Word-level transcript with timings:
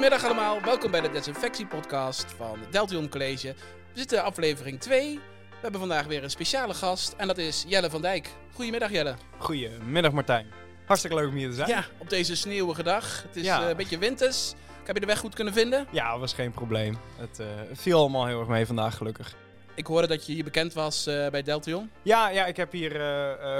Goedemiddag 0.00 0.30
allemaal, 0.30 0.62
welkom 0.62 0.90
bij 0.90 1.00
de 1.00 1.10
Desinfectiepodcast 1.10 2.32
van 2.36 2.58
Deltion 2.70 3.08
College. 3.08 3.54
We 3.92 3.98
zitten 3.98 4.18
in 4.18 4.24
aflevering 4.24 4.80
2. 4.80 5.14
We 5.48 5.56
hebben 5.60 5.80
vandaag 5.80 6.06
weer 6.06 6.22
een 6.22 6.30
speciale 6.30 6.74
gast 6.74 7.14
en 7.16 7.26
dat 7.26 7.38
is 7.38 7.64
Jelle 7.68 7.90
van 7.90 8.02
Dijk. 8.02 8.28
Goedemiddag 8.54 8.90
Jelle. 8.90 9.14
Goedemiddag 9.38 10.12
Martijn. 10.12 10.46
Hartstikke 10.86 11.16
leuk 11.16 11.28
om 11.28 11.34
hier 11.34 11.48
te 11.48 11.54
zijn. 11.54 11.68
Ja, 11.68 11.84
op 11.98 12.10
deze 12.10 12.36
sneeuwige 12.36 12.82
dag. 12.82 13.22
Het 13.22 13.36
is 13.36 13.44
Ja. 13.44 13.62
eh, 13.62 13.68
een 13.68 13.76
beetje 13.76 13.98
winters. 13.98 14.54
Heb 14.84 14.94
je 14.94 15.00
de 15.00 15.06
weg 15.06 15.18
goed 15.18 15.34
kunnen 15.34 15.52
vinden? 15.52 15.86
Ja, 15.90 16.18
was 16.18 16.32
geen 16.32 16.50
probleem. 16.50 16.98
Het 17.16 17.38
eh, 17.38 17.46
viel 17.72 17.98
allemaal 17.98 18.26
heel 18.26 18.38
erg 18.40 18.48
mee 18.48 18.66
vandaag, 18.66 18.96
gelukkig. 18.96 19.34
Ik 19.74 19.86
hoorde 19.86 20.06
dat 20.06 20.26
je 20.26 20.32
hier 20.32 20.44
bekend 20.44 20.72
was 20.72 21.06
eh, 21.06 21.28
bij 21.28 21.42
Deltion. 21.42 21.90
Ja, 22.02 22.28
ja 22.28 22.46
ik 22.46 22.56
heb 22.56 22.72
hier 22.72 22.92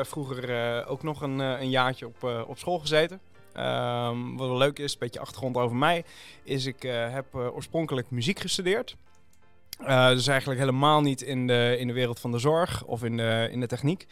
vroeger 0.03 0.87
ook 0.87 1.03
nog 1.03 1.21
een, 1.21 1.39
een 1.39 1.71
jaartje 1.71 2.07
op, 2.07 2.23
op 2.47 2.59
school 2.59 2.79
gezeten. 2.79 3.21
Ehm, 3.53 4.37
wat 4.37 4.49
wel 4.49 4.59
leuk 4.59 4.79
is, 4.79 4.93
een 4.93 4.99
beetje 4.99 5.21
achtergrond 5.21 5.57
over 5.57 5.77
mij, 5.77 6.05
is 6.43 6.67
ik 6.67 6.85
eh, 6.85 7.13
heb 7.13 7.35
eh, 7.35 7.55
oorspronkelijk 7.55 8.11
muziek 8.11 8.39
gestudeerd. 8.39 8.97
Eh, 9.79 10.09
dus 10.09 10.27
eigenlijk 10.27 10.61
helemaal 10.61 11.01
niet 11.01 11.23
in 11.23 11.47
de, 11.47 11.77
in 11.79 11.87
de 11.87 11.93
wereld 11.93 12.21
van 12.21 12.33
de 12.33 12.39
zorg 12.39 12.85
of 12.85 13.05
in 13.05 13.17
de, 13.17 13.49
in 13.51 13.61
de 13.61 13.67
techniek. 13.67 14.07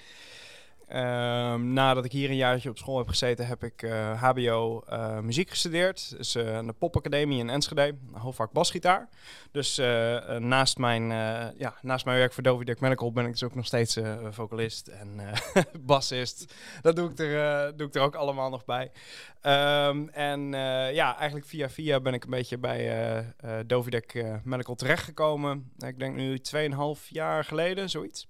Ehm, 0.88 1.72
nadat 1.72 2.04
ik 2.04 2.12
hier 2.12 2.30
een 2.30 2.36
jaartje 2.36 2.70
op 2.70 2.78
school 2.78 2.98
heb 2.98 3.08
gezeten, 3.08 3.46
heb 3.46 3.64
ik 3.64 3.82
eh, 3.82 4.22
HBO 4.22 4.82
eh, 4.86 5.18
muziek 5.18 5.50
gestudeerd. 5.50 6.16
Dus 6.16 6.34
eh, 6.34 6.56
aan 6.56 6.66
de 6.66 6.72
Popacademie 6.72 7.38
in 7.38 7.50
Enschede, 7.50 7.94
hoofdvak 8.12 8.52
basgitaar. 8.52 9.08
Dus 9.50 9.78
eh, 9.78 10.16
eh, 10.16 10.42
naast, 10.42 10.78
mijn, 10.78 11.02
eh, 11.10 11.46
ja, 11.58 11.74
naast 11.82 12.04
mijn 12.04 12.18
werk 12.18 12.32
voor 12.32 12.42
Dovidek 12.42 12.80
Medical 12.80 13.12
ben 13.12 13.24
ik 13.24 13.32
dus 13.32 13.42
ook 13.42 13.54
nog 13.54 13.66
steeds 13.66 13.96
eh, 13.96 14.16
vocalist 14.30 14.86
en 14.86 15.20
eh, 15.20 15.62
bassist. 15.80 16.54
Dat 16.82 16.96
doe 16.96 17.10
ik, 17.10 17.18
er, 17.18 17.66
eh, 17.66 17.72
doe 17.76 17.86
ik 17.86 17.94
er 17.94 18.02
ook 18.02 18.14
allemaal 18.14 18.50
nog 18.50 18.64
bij. 18.64 18.90
Ehm, 19.40 20.08
en 20.08 20.54
eh, 20.54 20.94
ja, 20.94 21.16
eigenlijk 21.16 21.46
via 21.46 21.70
via 21.70 22.00
ben 22.00 22.14
ik 22.14 22.24
een 22.24 22.30
beetje 22.30 22.58
bij 22.58 22.78
eh 22.78 23.18
eh 23.18 23.24
Dovidek 23.66 24.14
eh, 24.14 24.34
Medical 24.44 24.74
terechtgekomen. 24.74 25.72
Ik 25.78 25.98
denk 25.98 26.16
nu 26.16 26.38
2,5 26.38 27.08
jaar 27.08 27.44
geleden, 27.44 27.90
zoiets. 27.90 28.28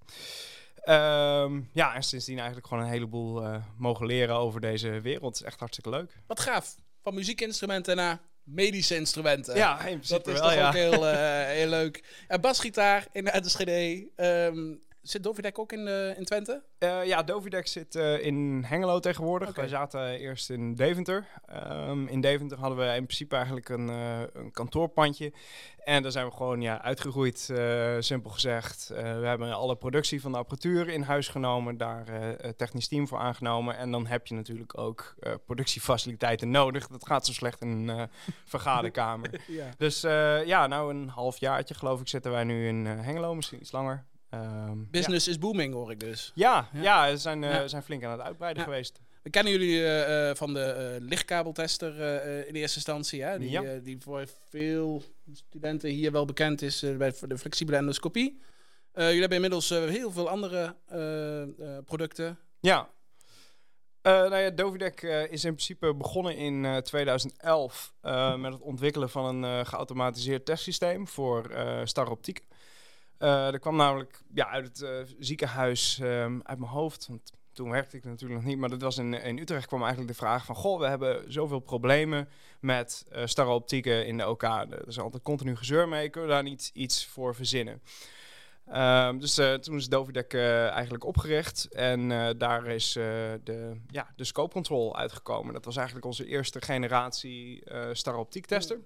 Ehm, 0.89 1.61
ja, 1.72 1.94
en 1.94 2.03
sindsdien 2.03 2.36
eigenlijk 2.36 2.67
gewoon 2.67 2.83
een 2.83 2.91
heleboel 2.91 3.44
eh, 3.44 3.56
mogen 3.77 4.06
leren 4.06 4.36
over 4.36 4.61
deze 4.61 5.00
wereld. 5.00 5.33
Het 5.33 5.41
is 5.41 5.47
echt 5.47 5.58
hartstikke 5.58 5.91
leuk. 5.91 6.12
Wat 6.27 6.41
gaaf. 6.41 6.75
Van 7.03 7.14
muziekinstrumenten 7.14 7.97
naar 7.97 8.19
medische 8.42 8.97
instrumenten. 8.97 9.56
ja, 9.56 9.84
in 9.84 10.00
dat 10.09 10.27
is 10.27 10.33
wel, 10.33 10.42
toch 10.42 10.55
ja. 10.55 10.66
ook 10.66 10.75
heel, 10.75 11.06
eh, 11.06 11.47
heel 11.47 11.69
leuk. 11.69 12.25
En 12.28 12.41
basgitaar 12.41 13.06
in 13.12 13.25
de 13.25 13.31
Enschede. 13.31 14.09
Zit 15.10 15.22
Dovidek 15.22 15.58
ook 15.58 15.72
in, 15.72 15.88
eh, 15.88 16.18
in 16.18 16.24
Twente? 16.24 16.62
Eh, 16.78 17.06
ja, 17.06 17.22
Dovidek 17.22 17.66
zit 17.66 17.94
eh, 17.94 18.24
in 18.24 18.64
Hengelo 18.66 19.00
tegenwoordig. 19.00 19.54
Wij 19.54 19.68
zaten 19.68 20.18
eerst 20.18 20.50
in 20.50 20.74
Deventer. 20.74 21.26
Ehm, 21.46 22.06
in 22.06 22.20
Deventer 22.20 22.58
hadden 22.58 22.78
we 22.78 22.84
in 22.84 23.04
principe 23.04 23.34
eigenlijk 23.34 23.68
een, 23.68 23.88
een 23.88 24.50
kantoorpandje. 24.52 25.32
En 25.84 26.02
daar 26.02 26.12
zijn 26.12 26.26
we 26.26 26.32
gewoon 26.32 26.60
ja, 26.60 26.82
uitgegroeid, 26.82 27.52
simpel 27.98 28.30
gezegd. 28.30 28.88
We 28.88 29.26
hebben 29.26 29.52
alle 29.52 29.76
productie 29.76 30.20
van 30.20 30.32
de 30.32 30.38
apparatuur 30.38 30.88
in 30.88 31.02
huis 31.02 31.28
genomen, 31.28 31.76
daar 31.76 32.04
technisch 32.56 32.88
team 32.88 33.08
voor 33.08 33.18
aangenomen. 33.18 33.76
En 33.76 33.90
dan 33.90 34.06
heb 34.06 34.26
je 34.26 34.34
natuurlijk 34.34 34.78
ook 34.78 35.14
productiefaciliteiten 35.46 36.50
nodig. 36.50 36.86
Dat 36.86 37.06
gaat 37.06 37.26
zo 37.26 37.32
slecht 37.32 37.60
in 37.60 37.88
een 37.88 38.08
vergaderkamer. 38.44 39.30
Ja. 39.46 39.68
Dus 39.78 40.00
ja, 40.44 40.66
nou 40.66 40.94
een 40.94 41.08
halfjaartje 41.08 41.74
geloof 41.74 42.00
ik 42.00 42.08
zitten 42.08 42.30
wij 42.30 42.44
nu 42.44 42.68
in 42.68 42.86
Hengelo, 42.86 43.34
misschien 43.34 43.60
iets 43.60 43.72
langer. 43.72 44.06
Ehm, 44.30 44.78
ja. 44.78 44.86
Business 44.90 45.28
is 45.28 45.38
booming, 45.38 45.74
hoor 45.74 45.90
ik 45.90 46.00
dus. 46.00 46.32
Ja, 46.34 46.68
Ja. 46.72 46.82
ja. 46.82 47.10
we 47.10 47.16
zijn, 47.16 47.44
eh, 47.44 47.50
Ja. 47.50 47.68
zijn 47.68 47.82
flink 47.82 48.04
aan 48.04 48.10
het 48.12 48.20
uitbreiden 48.20 48.62
geweest. 48.62 49.00
We 49.22 49.30
kennen 49.30 49.52
jullie 49.52 49.84
eh, 49.84 50.30
eh, 50.30 50.36
van 50.36 50.54
de 50.54 50.96
lichtkabeltester 51.00 52.00
in 52.46 52.54
eerste 52.54 52.76
instantie. 52.76 53.22
Hè? 53.22 53.38
Die, 53.38 53.82
die 53.82 54.00
voor 54.00 54.26
veel 54.48 55.02
studenten 55.32 55.90
hier 55.90 56.12
wel 56.12 56.24
bekend 56.24 56.62
is 56.62 56.80
bij 56.98 57.14
de 57.20 57.38
flexibele 57.38 57.76
endoscopie. 57.76 58.41
Jullie 58.94 59.19
hebben 59.20 59.36
inmiddels 59.36 59.69
heel 59.69 60.10
veel 60.10 60.28
andere 60.28 60.76
producten. 61.84 62.38
Ja. 62.60 62.88
Nou 64.03 64.36
ja, 64.36 64.50
Dovidek 64.50 65.03
is 65.30 65.44
in 65.44 65.54
principe 65.54 65.94
begonnen 65.94 66.36
in 66.36 66.64
eh, 66.64 66.76
2011 66.76 67.94
eh, 68.00 68.36
met 68.42 68.53
het 68.53 68.62
ontwikkelen 68.62 69.10
van 69.10 69.42
een 69.42 69.66
geautomatiseerd 69.66 70.44
testsysteem 70.47 71.08
voor 71.08 71.50
eh 71.50 71.80
Eh 73.18 73.52
er 73.52 73.58
kwam 73.58 73.76
namelijk 73.76 74.20
ja, 74.34 74.48
uit 74.48 74.66
het 74.66 74.82
eh, 74.82 75.14
ziekenhuis 75.18 75.98
ehm, 75.98 76.40
uit 76.42 76.58
mijn 76.58 76.70
hoofd, 76.70 77.06
want 77.06 77.32
toen 77.52 77.70
werkte 77.70 77.96
ik 77.96 78.04
natuurlijk 78.04 78.40
nog 78.40 78.48
niet, 78.48 78.58
maar 78.58 78.68
dat 78.68 78.82
was 78.82 78.98
in, 78.98 79.14
in 79.14 79.38
Utrecht 79.38 79.66
kwam 79.66 79.80
eigenlijk 79.80 80.10
de 80.10 80.18
vraag 80.18 80.44
van, 80.44 80.54
goh, 80.54 80.80
we 80.80 80.86
hebben 80.86 81.32
zoveel 81.32 81.60
problemen 81.60 82.28
met 82.60 83.06
eh 83.10 83.26
Star 83.26 83.48
Optieken 83.48 84.06
in 84.06 84.16
de 84.16 84.28
OK. 84.28 84.42
Er 84.42 84.86
is 84.86 84.98
altijd 84.98 85.22
continu 85.22 85.56
gezeur 85.56 85.88
mee, 85.88 86.08
kunnen 86.08 86.28
we 86.28 86.34
daar 86.34 86.44
niet 86.44 86.70
iets 86.74 87.06
voor 87.06 87.34
verzinnen? 87.34 87.82
Ehm, 88.66 89.18
dus 89.18 89.34
toen 89.60 89.76
is 89.76 89.88
Dovidek 89.88 90.34
eigenlijk 90.34 91.04
opgericht 91.04 91.68
en 91.72 92.08
daar 92.38 92.66
is 92.66 92.92
de, 92.92 93.80
ja, 93.86 94.12
de 94.16 94.24
scope 94.24 94.52
control 94.52 94.96
uitgekomen. 94.96 95.52
Dat 95.52 95.64
was 95.64 95.76
eigenlijk 95.76 96.06
onze 96.06 96.26
eerste 96.26 96.60
generatie 96.60 97.64
eh 97.64 97.88
Star 97.92 98.16
Optiek 98.16 98.46
tester. 98.46 98.80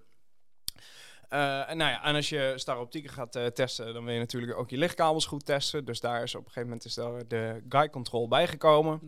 Nou 1.38 1.90
ja, 1.90 2.04
en 2.04 2.14
als 2.14 2.28
je 2.28 2.52
Star 2.56 2.80
Optiek 2.80 3.10
gaat 3.10 3.36
eh, 3.36 3.46
testen, 3.46 3.94
dan 3.94 4.04
wil 4.04 4.12
je 4.12 4.18
natuurlijk 4.18 4.58
ook 4.58 4.70
je 4.70 4.76
lichtkabels 4.76 5.26
goed 5.26 5.46
testen. 5.46 5.84
Dus 5.84 6.00
daar 6.00 6.22
is 6.22 6.34
op 6.34 6.40
een 6.40 6.46
gegeven 6.46 6.68
moment 6.68 6.84
is 6.84 6.94
daar 6.94 7.28
de 7.28 7.62
guide 7.68 7.90
control 7.92 8.28
bijgekomen. 8.28 9.00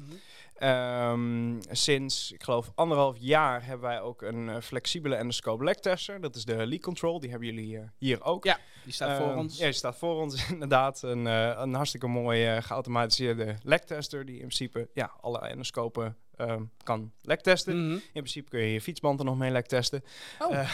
Ehm, 0.54 1.60
sinds, 1.70 2.32
ik 2.32 2.42
geloof, 2.42 2.72
anderhalf 2.74 3.16
jaar 3.20 3.64
hebben 3.64 3.88
wij 3.88 4.00
ook 4.00 4.22
een 4.22 4.48
eh, 4.48 4.60
flexibele 4.60 5.14
endoscope 5.14 5.64
leg 5.64 5.74
tester. 5.74 6.20
Dat 6.20 6.36
is 6.36 6.44
de 6.44 6.66
leak 6.66 6.80
control, 6.82 7.20
die 7.20 7.30
hebben 7.30 7.48
jullie 7.48 7.78
eh, 7.78 7.84
hier 7.98 8.22
ook. 8.22 8.44
Ja, 8.44 8.58
die 8.84 8.92
staat 8.92 9.16
voor 9.16 9.28
Ehm, 9.28 9.38
ons. 9.38 9.58
Ja, 9.58 9.64
die 9.64 9.72
staat 9.72 9.96
voor 9.96 10.20
ons 10.20 10.48
inderdaad. 10.50 11.02
Een, 11.02 11.26
eh, 11.26 11.52
een 11.56 11.74
hartstikke 11.74 12.06
mooie 12.06 12.46
eh, 12.46 12.62
geautomatiseerde 12.62 13.54
lektester 13.62 14.24
die 14.24 14.34
in 14.34 14.40
principe 14.40 14.88
ja, 14.94 15.12
alle 15.20 15.38
endoscopen 15.38 16.16
ehm, 16.36 16.62
kan 16.82 17.12
lektesten. 17.22 17.84
Mhm. 17.84 17.92
In 17.92 18.00
principe 18.12 18.50
kun 18.50 18.60
je 18.60 18.72
je 18.72 18.80
fietsband 18.80 19.18
er 19.18 19.24
nog 19.24 19.36
mee 19.36 19.50
lektesten. 19.50 20.04
Oh. 20.38 20.58
Eh, 20.58 20.68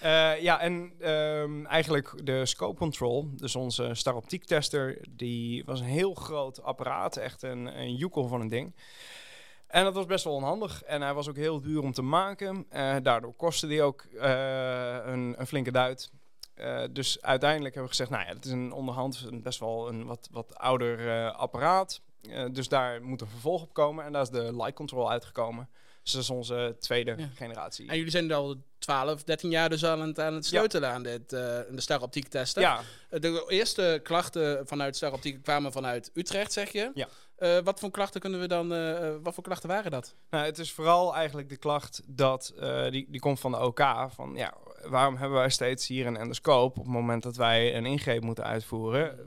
eh, 0.34 0.42
ja, 0.42 0.60
en 0.60 0.92
ehm, 1.00 1.66
eigenlijk 1.66 2.12
de 2.24 2.46
scope 2.46 2.78
control, 2.78 3.30
dus 3.36 3.56
onze 3.56 3.90
Star 3.92 4.14
Optiek 4.14 4.44
tester, 4.44 4.98
die 5.10 5.64
was 5.64 5.80
een 5.80 5.86
heel 5.86 6.14
groot 6.14 6.62
apparaat, 6.62 7.16
echt 7.16 7.42
een, 7.42 7.78
een 7.78 7.94
joekel 7.94 8.26
van 8.26 8.40
een 8.40 8.48
ding. 8.48 8.74
En 9.66 9.84
dat 9.84 9.94
was 9.94 10.06
best 10.06 10.24
wel 10.24 10.34
onhandig. 10.34 10.82
En 10.82 11.02
hij 11.02 11.14
was 11.14 11.28
ook 11.28 11.36
heel 11.36 11.60
duur 11.60 11.82
om 11.82 11.92
te 11.92 12.02
maken. 12.02 12.66
Eh, 12.68 12.96
daardoor 13.02 13.34
kostte 13.34 13.66
die 13.66 13.82
ook 13.82 14.06
een, 14.12 15.34
een 15.40 15.46
flinke 15.46 15.72
duit. 15.72 16.10
Dus 16.90 17.22
uiteindelijk 17.22 17.74
hebben 17.74 17.92
we 17.92 17.96
gezegd, 17.96 18.10
nou 18.10 18.22
ja, 18.28 18.34
het 18.34 18.44
is 18.44 18.50
een 18.50 18.72
onderhand 18.72 19.26
een 19.30 19.42
best 19.42 19.58
wel 19.58 19.88
een 19.88 20.04
wat, 20.04 20.28
wat 20.30 20.58
ouder 20.58 21.30
apparaat. 21.30 22.00
Eh, 22.30 22.44
dus 22.52 22.68
daar 22.68 23.02
moet 23.02 23.20
een 23.20 23.28
vervolg 23.28 23.62
op 23.62 23.72
komen. 23.72 24.04
En 24.04 24.12
daar 24.12 24.22
is 24.22 24.28
de 24.30 24.56
light 24.56 24.74
control 24.74 25.10
uitgekomen. 25.10 25.68
Dus 26.02 26.12
dat 26.12 26.22
is 26.22 26.30
onze 26.30 26.76
tweede 26.80 27.14
Ja. 27.16 27.28
generatie. 27.34 27.88
En 27.88 27.96
jullie 27.96 28.10
zijn 28.10 28.32
al 28.32 28.56
12, 28.78 29.22
13 29.24 29.50
jaar 29.50 29.68
dus 29.68 29.84
aan 29.84 30.00
het, 30.00 30.18
aan 30.20 30.34
het 30.34 30.46
sleutelen 30.46 30.88
aan 30.90 31.02
dit, 31.02 31.32
eh, 31.32 31.40
de 31.70 31.80
Star 31.80 32.02
Optiek 32.02 32.28
testen. 32.28 32.62
ja, 32.62 32.80
Eh, 33.10 33.20
De 33.20 33.44
eerste 33.48 34.00
klachten 34.02 34.66
vanuit 34.66 34.96
Star 34.96 35.12
Optiek 35.12 35.42
kwamen 35.42 35.72
vanuit 35.72 36.10
Utrecht, 36.14 36.52
zeg 36.52 36.72
je? 36.72 36.90
Ja. 36.94 37.08
Eh, 37.42 37.58
wat 37.64 37.80
voor 37.80 37.90
klachten 37.90 38.20
kunnen 38.20 38.40
we 38.40 38.46
dan, 38.46 38.72
eh, 38.72 39.08
eh, 39.08 39.14
wat 39.22 39.34
voor 39.34 39.42
klachten 39.42 39.68
waren 39.68 39.90
dat? 39.90 40.14
Nou, 40.30 40.44
het 40.44 40.58
is 40.58 40.72
vooral 40.72 41.14
eigenlijk 41.14 41.48
de 41.48 41.56
klacht 41.56 42.02
dat 42.06 42.54
die, 42.90 43.06
die 43.08 43.20
komt 43.20 43.40
van 43.40 43.50
de 43.50 43.60
OK. 43.60 43.80
Van 44.08 44.32
ja, 44.34 44.54
waarom 44.84 45.16
hebben 45.16 45.38
wij 45.38 45.50
steeds 45.50 45.86
hier 45.86 46.06
een 46.06 46.16
endoscoop 46.16 46.78
op 46.78 46.84
het 46.84 46.92
moment 46.92 47.22
dat 47.22 47.36
wij 47.36 47.76
een 47.76 47.86
ingreep 47.86 48.22
moeten 48.22 48.44
uitvoeren, 48.44 49.18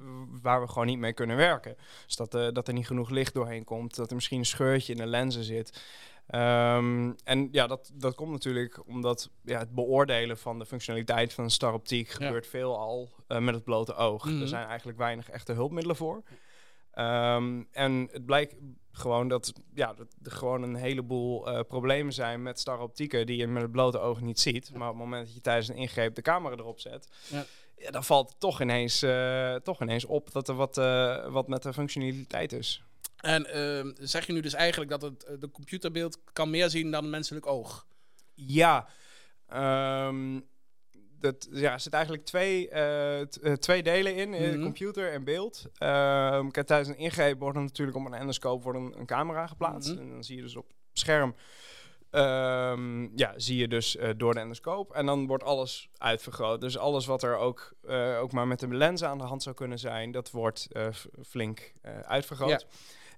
waar 0.42 0.62
we 0.62 0.68
gewoon 0.68 0.88
niet 0.88 0.98
mee 0.98 1.14
kunnen 1.14 1.38
werken? 1.38 1.75
Dus 2.06 2.16
dat, 2.16 2.31
dat 2.31 2.68
er 2.68 2.74
niet 2.74 2.88
genoeg 2.88 3.09
licht 3.09 3.34
doorheen 3.34 3.64
komt, 3.64 3.96
dat 3.96 4.09
er 4.09 4.16
misschien 4.16 4.40
een 4.40 4.46
scheurtje 4.46 4.94
in 4.94 5.00
de 5.00 5.06
lenzen 5.06 5.44
zit. 5.44 5.81
Ehm, 6.28 7.12
en 7.24 7.48
ja, 7.51 7.68
dat, 7.68 7.92
dat 7.94 8.16
komt 8.16 8.31
natuurlijk 8.31 8.88
omdat 8.88 9.30
ja, 9.44 9.60
het 9.60 9.74
beoordelen 9.74 10.38
van 10.38 10.60
de 10.60 10.66
functionaliteit 10.66 11.34
van 11.34 11.44
een 11.44 11.50
star 11.50 11.74
optiek 11.74 12.10
gebeurt 12.10 12.48
veel 12.48 12.78
al 12.78 13.10
eh, 13.28 13.39
met 13.39 13.56
het 13.56 13.63
blote 13.63 13.95
oog. 13.95 14.25
Mhm. 14.25 14.42
Er 14.42 14.48
zijn 14.48 14.68
eigenlijk 14.68 14.98
weinig 14.98 15.30
echte 15.30 15.54
hulpmiddelen 15.54 15.95
voor. 15.95 16.24
Ehm, 16.95 17.63
en 17.71 18.09
het 18.12 18.25
blijkt 18.25 18.56
gewoon 18.92 19.27
dat, 19.27 19.53
ja, 19.74 19.94
dat 19.94 20.07
er 20.24 20.31
gewoon 20.31 20.63
een 20.63 20.75
heleboel 20.75 21.47
eh, 21.47 21.59
problemen 21.68 22.13
zijn 22.13 22.42
met 22.44 22.59
star 22.59 22.80
optieken 22.80 23.25
die 23.25 23.38
je 23.38 23.47
met 23.47 23.62
het 23.62 23.71
blote 23.71 24.00
oog 24.00 24.21
niet 24.21 24.39
ziet. 24.39 24.71
Maar 24.74 24.88
op 24.89 24.94
het 24.94 25.03
moment 25.03 25.25
dat 25.25 25.36
je 25.36 25.42
tijdens 25.42 25.68
een 25.68 25.75
ingreep 25.75 26.15
de 26.15 26.21
camera 26.21 26.56
erop 26.56 26.80
zet, 26.80 27.09
Ja. 27.27 27.45
ja, 27.77 27.92
dan 27.92 28.03
valt 28.03 28.30
het 28.30 28.39
toch 28.39 28.62
ineens, 28.62 29.01
eh, 29.01 29.56
toch 29.56 29.81
ineens 29.81 30.06
op 30.06 30.31
dat 30.31 30.47
er 30.47 30.56
wat, 30.56 30.77
eh, 30.77 31.27
wat 31.31 31.47
met 31.47 31.63
de 31.63 31.74
functionaliteit 31.74 32.53
is. 32.53 32.83
En 33.15 33.45
ehm, 33.45 33.91
zeg 34.00 34.25
je 34.27 34.33
nu 34.33 34.41
dus 34.41 34.53
eigenlijk 34.53 34.91
dat 34.91 35.01
het 35.01 35.25
de 35.39 35.51
computerbeeld 35.51 36.19
kan 36.33 36.50
meer 36.50 36.69
zien 36.69 36.91
dan 36.91 37.03
een 37.03 37.09
menselijk 37.09 37.45
oog? 37.48 37.86
Ja, 38.33 38.88
ehm, 39.48 40.39
dat, 41.19 41.47
ja, 41.51 41.71
er 41.71 41.79
zitten 41.79 42.00
eigenlijk 42.00 42.25
twee, 42.25 42.69
eh, 42.69 43.21
eh, 43.21 43.27
twee 43.59 43.83
delen 43.83 44.15
in, 44.15 44.33
eh, 44.33 44.51
Mhm. 44.51 44.62
computer 44.62 45.12
en 45.12 45.23
beeld. 45.23 45.65
Kijk, 46.51 46.65
tijdens 46.67 46.89
een 46.89 46.97
ingreep 46.97 47.39
wordt 47.39 47.57
er 47.57 47.63
natuurlijk 47.63 47.97
op 47.97 48.06
een 48.06 48.13
endoscoop 48.13 48.63
wordt 48.63 48.79
een, 48.79 49.00
een 49.00 49.06
camera 49.06 49.47
geplaatst. 49.47 49.91
Mhm. 49.91 50.01
En 50.01 50.09
dan 50.09 50.23
zie 50.23 50.35
je 50.35 50.41
dus 50.41 50.56
op 50.56 50.67
het 50.67 51.00
scherm 51.00 51.35
ehm, 52.12 53.17
ja, 53.17 53.33
zie 53.35 53.57
je 53.57 53.67
dus 53.67 53.97
door 54.17 54.33
de 54.33 54.39
endoscoop. 54.39 54.91
En 54.94 55.06
dan 55.06 55.27
wordt 55.27 55.44
alles 55.44 55.89
uitvergroot. 55.97 56.62
Dus 56.62 56.77
alles 56.77 57.06
wat 57.06 57.23
er 57.23 57.38
ook, 57.38 57.73
ook 58.19 58.31
maar 58.31 58.47
met 58.47 58.59
de 58.59 58.67
lens 58.67 59.03
aan 59.03 59.17
de 59.17 59.23
hand 59.23 59.44
zou 59.44 59.56
kunnen 59.56 59.79
zijn, 59.79 60.12
dat 60.12 60.31
wordt 60.31 60.67
flink 61.25 61.73
uitvergroot. 62.06 62.65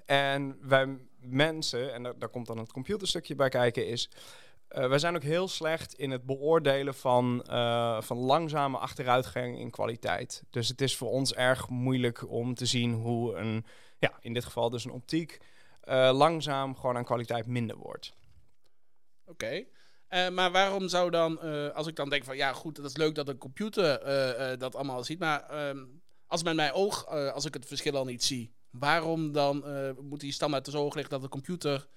En 0.06 0.58
wij 0.62 0.98
mensen, 1.20 1.94
en 1.94 2.04
daar, 2.04 2.20
daar 2.20 2.30
komt 2.30 2.48
dan 2.48 2.58
het 2.58 2.72
computerstukje 2.72 3.36
bij 3.36 3.50
kijken, 3.50 3.88
is... 3.88 4.10
eh, 4.68 4.88
wij 4.88 5.00
zijn 5.00 5.16
ook 5.16 5.24
heel 5.24 5.48
slecht 5.48 5.94
in 5.94 6.12
het 6.12 6.26
beoordelen 6.26 6.96
van, 6.96 7.44
eh, 7.44 8.02
van 8.02 8.18
langzame 8.18 8.78
achteruitgang 8.78 9.60
in 9.60 9.72
kwaliteit. 9.72 10.44
Dus 10.50 10.68
het 10.68 10.82
is 10.82 10.96
voor 10.96 11.10
ons 11.10 11.34
erg 11.34 11.70
moeilijk 11.70 12.30
om 12.30 12.56
te 12.56 12.66
zien 12.66 12.94
hoe 12.94 13.36
een, 13.36 13.66
ja, 14.00 14.18
in 14.20 14.34
dit 14.34 14.46
geval 14.46 14.70
dus 14.70 14.86
een 14.86 14.92
optiek, 14.92 15.38
eh, 15.82 16.12
langzaam 16.14 16.76
gewoon 16.76 16.98
aan 16.98 17.04
kwaliteit 17.04 17.46
minder 17.46 17.78
wordt. 17.78 18.14
Oké. 19.26 19.66
Maar 20.32 20.52
waarom 20.52 20.88
zou 20.88 21.10
dan, 21.10 21.40
als 21.74 21.88
ik 21.88 21.96
dan 21.96 22.10
denk 22.10 22.24
van 22.24 22.38
ja 22.38 22.54
goed, 22.54 22.76
dat 22.76 22.86
is 22.86 22.98
leuk 22.98 23.16
dat 23.16 23.28
een 23.28 23.38
computer 23.38 24.00
dat 24.60 24.76
allemaal 24.76 25.04
ziet, 25.04 25.20
maar 25.20 25.50
ehm, 25.50 25.86
als 26.28 26.44
met 26.44 26.56
mijn 26.56 26.72
oog, 26.72 27.08
als 27.08 27.46
ik 27.46 27.54
het 27.54 27.66
verschil 27.66 27.96
al 27.96 28.06
niet 28.06 28.24
zie, 28.24 28.54
waarom 28.70 29.32
dan 29.32 29.64
moet 30.02 30.20
die 30.20 30.32
standaard 30.32 30.64
te 30.64 30.72
zo 30.72 30.84
liggen 30.84 31.10
dat 31.10 31.22
de 31.22 31.30
computer 31.30 31.88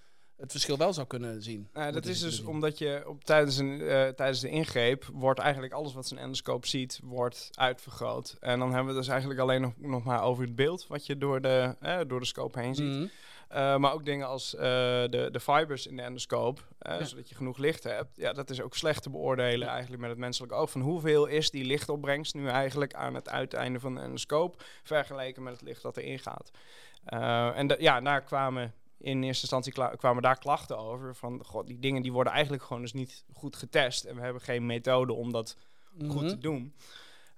het 0.40 0.50
verschil 0.50 0.76
wel 0.76 0.92
zou 0.92 1.06
kunnen 1.06 1.42
zien? 1.42 1.68
Nou, 1.72 1.92
dat 1.92 2.06
is 2.06 2.20
dus 2.20 2.42
omdat 2.42 2.78
je 2.78 3.02
op, 3.06 3.24
tijdens, 3.24 3.56
een, 3.56 3.80
eh, 3.80 4.08
tijdens 4.08 4.40
de 4.40 4.48
ingreep 4.48 5.04
wordt 5.12 5.40
eigenlijk 5.40 5.72
alles 5.72 5.92
wat 5.92 6.06
zijn 6.06 6.20
endoscoop 6.20 6.66
ziet, 6.66 7.00
wordt 7.02 7.48
uitvergroot. 7.54 8.36
En 8.40 8.58
dan 8.58 8.72
hebben 8.74 8.92
we 8.94 8.98
dus 9.00 9.08
eigenlijk 9.08 9.40
alleen 9.40 9.60
nog, 9.60 9.72
nog 9.76 10.04
maar 10.04 10.22
over 10.22 10.44
het 10.44 10.54
beeld 10.56 10.86
wat 10.86 11.06
je 11.06 11.18
door 11.18 11.40
de, 11.40 11.76
eh, 11.80 11.98
door 12.06 12.20
de 12.20 12.26
scope 12.26 12.60
heen 12.60 12.74
ziet. 12.74 12.94
Mhm. 12.94 13.06
Eh, 13.48 13.76
maar 13.76 13.92
ook 13.92 14.04
dingen 14.04 14.26
als 14.26 14.50
de, 14.50 15.28
de 15.32 15.40
fibers 15.40 15.86
in 15.86 15.96
de 15.96 16.02
endoscoop, 16.02 16.66
Ja. 16.80 17.04
zodat 17.04 17.28
je 17.28 17.34
genoeg 17.34 17.58
licht 17.58 17.82
hebt. 17.84 18.16
Ja, 18.16 18.32
dat 18.32 18.50
is 18.50 18.60
ook 18.60 18.74
slecht 18.74 19.02
te 19.02 19.10
beoordelen 19.10 19.68
eigenlijk 19.68 20.00
met 20.00 20.10
het 20.10 20.18
menselijk 20.18 20.52
oog. 20.52 20.70
Van 20.70 20.80
hoeveel 20.80 21.26
is 21.26 21.50
die 21.50 21.64
lichtopbrengst 21.64 22.34
nu 22.34 22.48
eigenlijk 22.48 22.94
aan 22.94 23.14
het 23.14 23.28
uiteinde 23.28 23.80
van 23.80 23.94
de 23.94 24.00
endoscoop 24.00 24.62
vergeleken 24.82 25.42
met 25.42 25.52
het 25.52 25.62
licht 25.62 25.82
dat 25.82 25.96
erin 25.96 26.18
gaat. 26.18 26.50
En 27.54 27.74
ja, 27.78 28.00
daar 28.00 28.22
kwamen 28.22 28.74
in 29.00 29.22
eerste 29.22 29.42
instantie 29.42 29.96
kwamen 29.96 30.22
daar 30.22 30.38
klachten 30.38 30.78
over. 30.78 31.14
Van 31.14 31.44
god, 31.44 31.66
die 31.66 31.78
dingen 31.78 32.02
die 32.02 32.12
worden 32.12 32.32
eigenlijk 32.32 32.62
gewoon 32.62 32.82
dus 32.82 32.92
niet 32.92 33.24
goed 33.32 33.56
getest. 33.56 34.04
En 34.04 34.14
we 34.16 34.20
hebben 34.22 34.42
geen 34.42 34.66
methode 34.66 35.12
om 35.12 35.32
dat 35.32 35.56
goed 36.08 36.20
Mhm. 36.22 36.28
te 36.28 36.38
doen. 36.38 36.74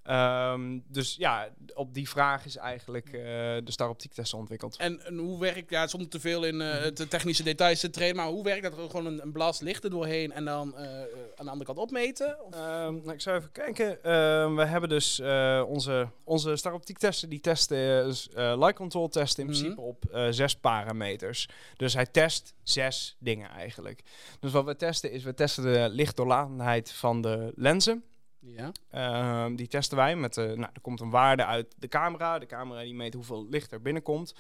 Ehm, 0.03 0.79
dus 0.89 1.17
ja, 1.17 1.49
op 1.75 1.95
die 1.95 2.09
vraag 2.09 2.45
is 2.45 2.57
eigenlijk 2.57 3.07
eh, 3.07 3.21
de 3.23 3.63
staroptiektest 3.65 4.35
ontwikkeld. 4.35 4.77
En, 4.77 5.05
en 5.07 5.17
hoe 5.19 5.39
werkt, 5.41 5.71
ja, 5.71 5.87
zonder 5.87 6.09
te 6.09 6.21
veel 6.21 6.45
in 6.45 6.57
Mhm. 6.57 6.67
eh, 6.67 6.95
de 6.95 7.09
technische 7.09 7.43
details 7.43 7.81
te 7.81 7.91
treden, 7.91 8.17
maar 8.17 8.27
hoe 8.27 8.45
werkt 8.45 8.63
dat? 8.63 8.79
Er 8.79 8.91
gewoon 8.91 9.07
een, 9.07 9.23
een 9.23 9.33
blast 9.33 9.61
licht 9.61 9.85
er 9.85 9.91
doorheen 9.91 10.33
en 10.33 10.45
dan 10.45 10.77
eh, 10.77 11.03
aan 11.43 11.49
de 11.49 11.53
andere 11.61 11.75
kant 11.75 11.89
opmeten? 11.89 12.45
Of? 12.45 12.55
Ehm, 12.55 12.95
nou, 12.95 13.11
ik 13.13 13.21
zou 13.21 13.37
even 13.39 13.53
kijken. 13.53 14.03
Ehm, 14.05 14.55
we 14.55 14.65
hebben 14.65 14.89
dus 14.89 15.19
eh, 15.21 15.63
onze, 15.69 16.09
onze 16.25 16.57
staroptiektesten, 16.57 17.29
die 17.29 17.41
testen 17.41 17.79
uh, 18.07 18.13
light 18.35 18.75
control 18.77 19.09
testen 19.09 19.45
in 19.45 19.51
Mhm. 19.51 19.59
principe 19.59 19.81
op 19.81 20.05
eh, 20.05 20.27
zes 20.31 20.57
parameters. 20.57 21.49
Dus 21.77 21.95
hij 21.95 22.07
test 22.07 22.55
zes 22.63 23.17
dingen 23.19 23.51
eigenlijk. 23.51 24.03
Dus 24.41 24.53
wat 24.53 24.65
we 24.65 24.77
testen 24.77 25.13
is, 25.13 25.23
we 25.25 25.35
testen 25.35 25.65
de 25.65 25.89
lichtdoorlatendheid 25.91 26.93
van 26.93 27.21
de 27.21 27.53
lenzen. 27.57 28.05
ja. 28.39 28.73
Ehm, 28.91 29.55
die 29.55 29.69
testen 29.69 29.97
wij 29.97 30.17
met, 30.17 30.35
de, 30.35 30.53
nou, 30.57 30.71
er 30.73 30.81
komt 30.81 31.01
een 31.01 31.11
waarde 31.11 31.45
uit 31.45 31.75
de 31.79 31.89
camera. 31.89 32.39
De 32.39 32.47
camera 32.47 32.81
die 32.83 32.95
meet 32.95 33.15
hoeveel 33.15 33.47
licht 33.51 33.73
er 33.73 33.83
binnenkomt. 33.83 34.35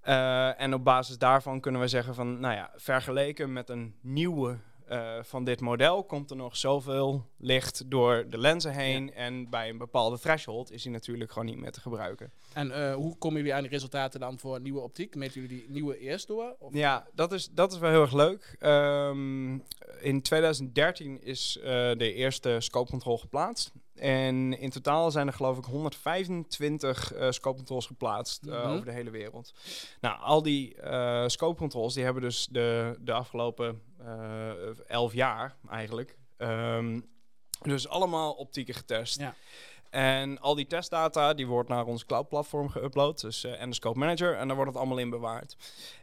Eh, 0.00 0.60
en 0.60 0.74
op 0.74 0.84
basis 0.84 1.18
daarvan 1.18 1.60
kunnen 1.60 1.80
we 1.80 1.88
zeggen 1.88 2.14
van, 2.14 2.40
nou 2.40 2.54
ja, 2.54 2.70
vergeleken 2.76 3.52
met 3.52 3.68
een 3.68 3.94
nieuwe 4.00 4.58
eh, 4.92 5.22
van 5.22 5.44
dit 5.44 5.60
model 5.60 6.04
komt 6.04 6.30
er 6.30 6.36
nog 6.36 6.56
zoveel 6.56 7.26
licht 7.38 7.90
door 7.90 8.24
de 8.30 8.38
lenzen 8.38 8.72
heen. 8.72 9.14
En 9.14 9.50
bij 9.50 9.68
een 9.68 9.78
bepaalde 9.78 10.18
threshold 10.18 10.72
is 10.72 10.82
die 10.82 10.92
natuurlijk 10.92 11.32
gewoon 11.32 11.46
niet 11.48 11.58
meer 11.58 11.72
te 11.72 11.80
gebruiken. 11.80 12.32
En 12.52 12.70
eh, 12.70 12.94
hoe 12.94 13.16
komen 13.18 13.36
jullie 13.38 13.54
aan 13.54 13.62
die 13.62 13.70
resultaten 13.70 14.20
dan 14.20 14.38
voor 14.38 14.60
nieuwe 14.60 14.80
optiek? 14.80 15.14
Meten 15.14 15.40
jullie 15.40 15.56
die 15.58 15.70
nieuwe 15.70 15.98
eerst 15.98 16.26
door? 16.26 16.56
Of? 16.58 16.74
Ja, 16.74 17.06
dat 17.14 17.32
is, 17.32 17.48
dat 17.50 17.72
is 17.72 17.78
wel 17.78 17.90
heel 17.90 18.00
erg 18.00 18.12
leuk. 18.12 18.56
Ehm, 18.58 19.52
in 20.00 20.22
2013 20.22 21.22
is 21.22 21.58
eh, 21.58 21.64
de 21.96 22.12
eerste 22.14 22.56
scope 22.58 22.90
control 22.90 23.18
geplaatst. 23.18 23.72
En 23.94 24.58
in 24.58 24.70
totaal 24.70 25.10
zijn 25.10 25.26
er 25.26 25.32
geloof 25.32 25.58
ik 25.58 25.64
125 25.64 27.12
eh 27.12 27.30
scope 27.30 27.56
controls 27.56 27.86
geplaatst 27.86 28.42
Mhm. 28.46 28.56
over 28.66 28.84
de 28.84 28.92
hele 28.92 29.10
wereld. 29.10 29.52
Nou, 30.00 30.20
al 30.20 30.42
die 30.42 30.74
eh 30.74 31.24
scope 31.26 31.58
controls 31.58 31.94
die 31.94 32.04
hebben 32.04 32.22
dus 32.22 32.48
de, 32.50 32.96
de 33.00 33.12
afgelopen 33.12 33.82
eh 34.04 34.78
11 34.86 35.12
jaar 35.12 35.56
eigenlijk. 35.68 36.16
ehm, 36.36 37.00
dus 37.62 37.88
allemaal 37.88 38.32
optieken 38.32 38.74
getest. 38.74 39.20
Ja. 39.20 39.34
En 39.90 40.40
al 40.40 40.54
die 40.54 40.66
testdata 40.66 41.34
die 41.34 41.46
wordt 41.46 41.68
naar 41.68 41.84
ons 41.84 42.06
cloud 42.06 42.28
platform 42.28 42.70
geüpload, 42.70 43.20
dus 43.20 43.44
eh 43.44 43.60
Endoscope 43.60 43.98
Manager, 43.98 44.36
en 44.36 44.46
daar 44.46 44.56
wordt 44.56 44.70
het 44.70 44.80
allemaal 44.80 44.98
in 44.98 45.10
bewaard. 45.10 45.56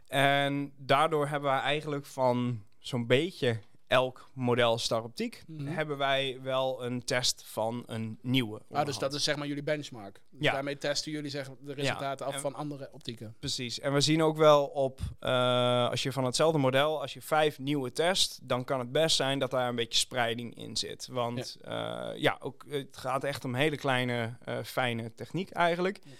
En 0.08 0.72
daardoor 0.76 1.28
hebben 1.28 1.50
wij 1.50 1.60
eigenlijk 1.60 2.06
van 2.06 2.64
zo'n 2.78 3.06
beetje 3.06 3.60
elk 3.90 4.30
model 4.32 4.78
staroptiek, 4.78 5.42
Mhm. 5.46 5.66
hebben 5.66 5.96
wij 5.98 6.38
wel 6.42 6.84
een 6.84 7.04
test 7.04 7.42
van 7.46 7.82
een 7.86 8.18
nieuwe. 8.22 8.60
Ah, 8.70 8.84
dus 8.86 8.98
dat 8.98 9.14
is 9.14 9.24
zeg 9.24 9.36
maar 9.36 9.46
jullie 9.46 9.62
benchmark. 9.62 10.20
Dus 10.30 10.40
Ja. 10.46 10.52
daarmee 10.52 10.78
testen 10.78 11.12
jullie 11.12 11.30
zeg, 11.30 11.48
de 11.60 11.72
resultaten 11.72 12.26
af 12.26 12.34
en- 12.34 12.40
van 12.40 12.54
andere 12.54 12.88
optieken. 12.92 13.34
Precies. 13.38 13.80
En 13.80 13.92
we 13.92 14.00
zien 14.00 14.22
ook 14.22 14.36
wel 14.36 14.66
op, 14.66 15.00
eh, 15.18 15.88
als 15.90 16.02
je 16.02 16.12
van 16.12 16.24
hetzelfde 16.24 16.58
model, 16.58 17.00
als 17.00 17.12
je 17.14 17.22
vijf 17.22 17.58
nieuwe 17.58 17.92
test, 17.92 18.38
dan 18.42 18.64
kan 18.64 18.78
het 18.78 18.92
best 18.92 19.16
zijn 19.16 19.38
dat 19.38 19.50
daar 19.50 19.68
een 19.68 19.74
beetje 19.76 19.98
spreiding 19.98 20.54
in 20.56 20.76
zit. 20.76 21.06
Want 21.10 21.56
ja, 21.64 22.12
ja 22.12 22.36
ook, 22.40 22.64
het 22.68 22.96
gaat 22.96 23.24
echt 23.24 23.44
om 23.44 23.54
hele 23.54 23.76
kleine, 23.76 24.36
eh, 24.44 24.58
fijne 24.64 25.14
techniek 25.14 25.50
eigenlijk. 25.50 25.98
Ja. 26.04 26.10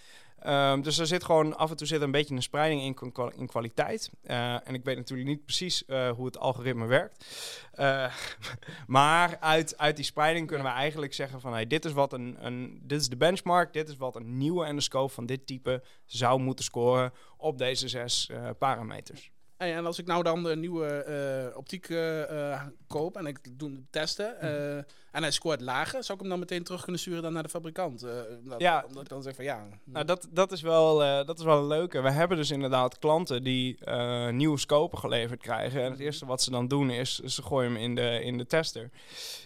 Ehm, 0.41 0.81
dus 0.81 0.99
er 0.99 1.07
zit 1.07 1.25
gewoon 1.25 1.57
af 1.57 1.71
en 1.71 1.77
toe 1.77 1.87
zit 1.87 2.01
een 2.01 2.11
beetje 2.11 2.35
een 2.35 2.43
spreiding 2.43 2.83
in, 2.83 3.13
in 3.37 3.47
kwaliteit. 3.47 4.11
Eh, 4.23 4.69
en 4.69 4.75
ik 4.75 4.85
weet 4.85 4.97
natuurlijk 4.97 5.29
niet 5.29 5.45
precies 5.45 5.85
eh, 5.85 6.11
hoe 6.11 6.27
het 6.27 6.39
algoritme 6.39 6.87
werkt. 6.87 7.27
Eh, 7.73 8.15
maar 8.87 9.39
uit, 9.41 9.79
uit 9.79 9.97
die 9.97 10.05
spreiding 10.05 10.47
kunnen 10.47 10.67
we 10.67 10.73
eigenlijk 10.73 11.15
zeggen 11.15 11.41
van 11.41 11.53
hey, 11.53 11.67
dit 11.67 11.85
is 11.85 11.93
wat 11.93 12.13
een, 12.13 12.37
een 12.41 12.81
dit 12.83 13.01
is 13.01 13.09
de 13.09 13.17
benchmark, 13.17 13.73
dit 13.73 13.89
is 13.89 13.97
wat 13.97 14.17
een 14.17 14.39
nieuwe 14.39 14.65
endoscoop 14.65 15.11
van 15.11 15.27
dit 15.27 15.47
type 15.47 15.83
zou 16.05 16.41
moeten 16.41 16.65
scoren 16.65 17.13
op 17.37 17.59
deze 17.59 17.89
zes 17.89 18.31
parameters. 18.59 19.31
En 19.61 19.87
als 19.87 19.99
ik 19.99 20.07
nou 20.07 20.23
dan 20.23 20.43
de 20.43 20.57
nieuwe 20.57 20.87
eh, 20.87 21.57
optiek 21.57 21.89
eh, 21.89 22.53
eh, 22.53 22.63
koop 22.87 23.17
en 23.17 23.27
ik 23.27 23.59
doe 23.59 23.83
testen 23.91 24.35
Mhm. 24.41 24.83
en 25.13 25.23
hij 25.23 25.31
scoort 25.31 25.61
lager, 25.61 26.05
zou 26.05 26.13
ik 26.13 26.21
hem 26.21 26.29
dan 26.31 26.39
meteen 26.39 26.63
terug 26.65 26.83
kunnen 26.83 27.01
sturen 27.01 27.23
dan 27.23 27.33
naar 27.33 27.43
de 27.43 27.49
fabrikant? 27.49 28.07
Omdat, 28.43 28.61
Ja. 28.61 28.85
omdat 28.87 29.03
ik 29.03 29.09
dan 29.09 29.23
zeg 29.23 29.35
van 29.35 29.45
ja. 29.45 29.67
Nou, 29.85 30.05
dat, 30.05 30.29
dat, 30.31 30.53
is 30.53 30.63
wel, 30.63 30.99
dat 31.25 31.39
is 31.39 31.45
wel 31.45 31.59
een 31.59 31.67
leuke. 31.67 32.01
We 32.01 32.11
hebben 32.11 32.37
dus 32.37 32.51
inderdaad 32.51 32.99
klanten 32.99 33.43
die 33.43 33.91
nieuwe 34.31 34.59
scopen 34.59 34.99
geleverd 34.99 35.41
krijgen. 35.41 35.83
En 35.83 35.91
het 35.91 36.01
eerste 36.01 36.27
wat 36.27 36.43
ze 36.43 36.51
dan 36.51 36.69
doen 36.69 36.91
is, 36.91 37.19
ze 37.19 37.43
gooien 37.43 37.73
hem 37.73 37.81
in 37.83 37.95
de, 37.95 38.21
in 38.23 38.39
de 38.39 38.47
tester. 38.47 38.91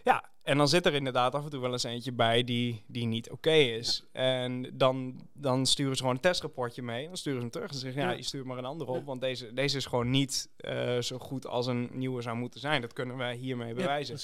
Ja, 0.04 0.24
en 0.44 0.56
dan 0.58 0.68
zit 0.68 0.86
er 0.86 0.94
inderdaad 0.94 1.34
af 1.34 1.44
en 1.44 1.50
toe 1.50 1.60
wel 1.60 1.72
eens 1.72 1.84
eentje 1.84 2.12
bij 2.12 2.44
die, 2.44 2.82
die 2.86 3.06
niet 3.06 3.30
oké 3.30 3.52
is. 3.52 4.04
En 4.12 4.70
dan, 4.72 5.20
dan 5.32 5.66
sturen 5.66 5.92
ze 5.96 6.00
gewoon 6.00 6.14
een 6.14 6.20
testrapportje 6.20 6.82
mee. 6.82 7.06
Dan 7.06 7.16
sturen 7.16 7.38
ze 7.38 7.42
hem 7.44 7.52
terug 7.52 7.70
en 7.70 7.76
zeggen, 7.78 8.02
ja, 8.02 8.10
Ja. 8.10 8.16
je 8.16 8.22
stuurt 8.22 8.44
maar 8.44 8.58
een 8.58 8.64
andere 8.64 8.90
op. 8.90 8.96
Ja. 8.98 9.04
Want 9.04 9.20
deze, 9.20 9.52
deze 9.52 9.76
is 9.76 9.86
gewoon 9.86 10.10
niet 10.10 10.48
eh, 10.56 10.98
zo 10.98 11.18
goed 11.18 11.46
als 11.46 11.66
een 11.66 11.88
nieuwe 11.92 12.22
zou 12.22 12.36
moeten 12.36 12.60
zijn. 12.60 12.80
Dat 12.80 12.92
kunnen 12.92 13.16
wij 13.16 13.34
hiermee 13.36 13.74
bewijzen. 13.74 14.18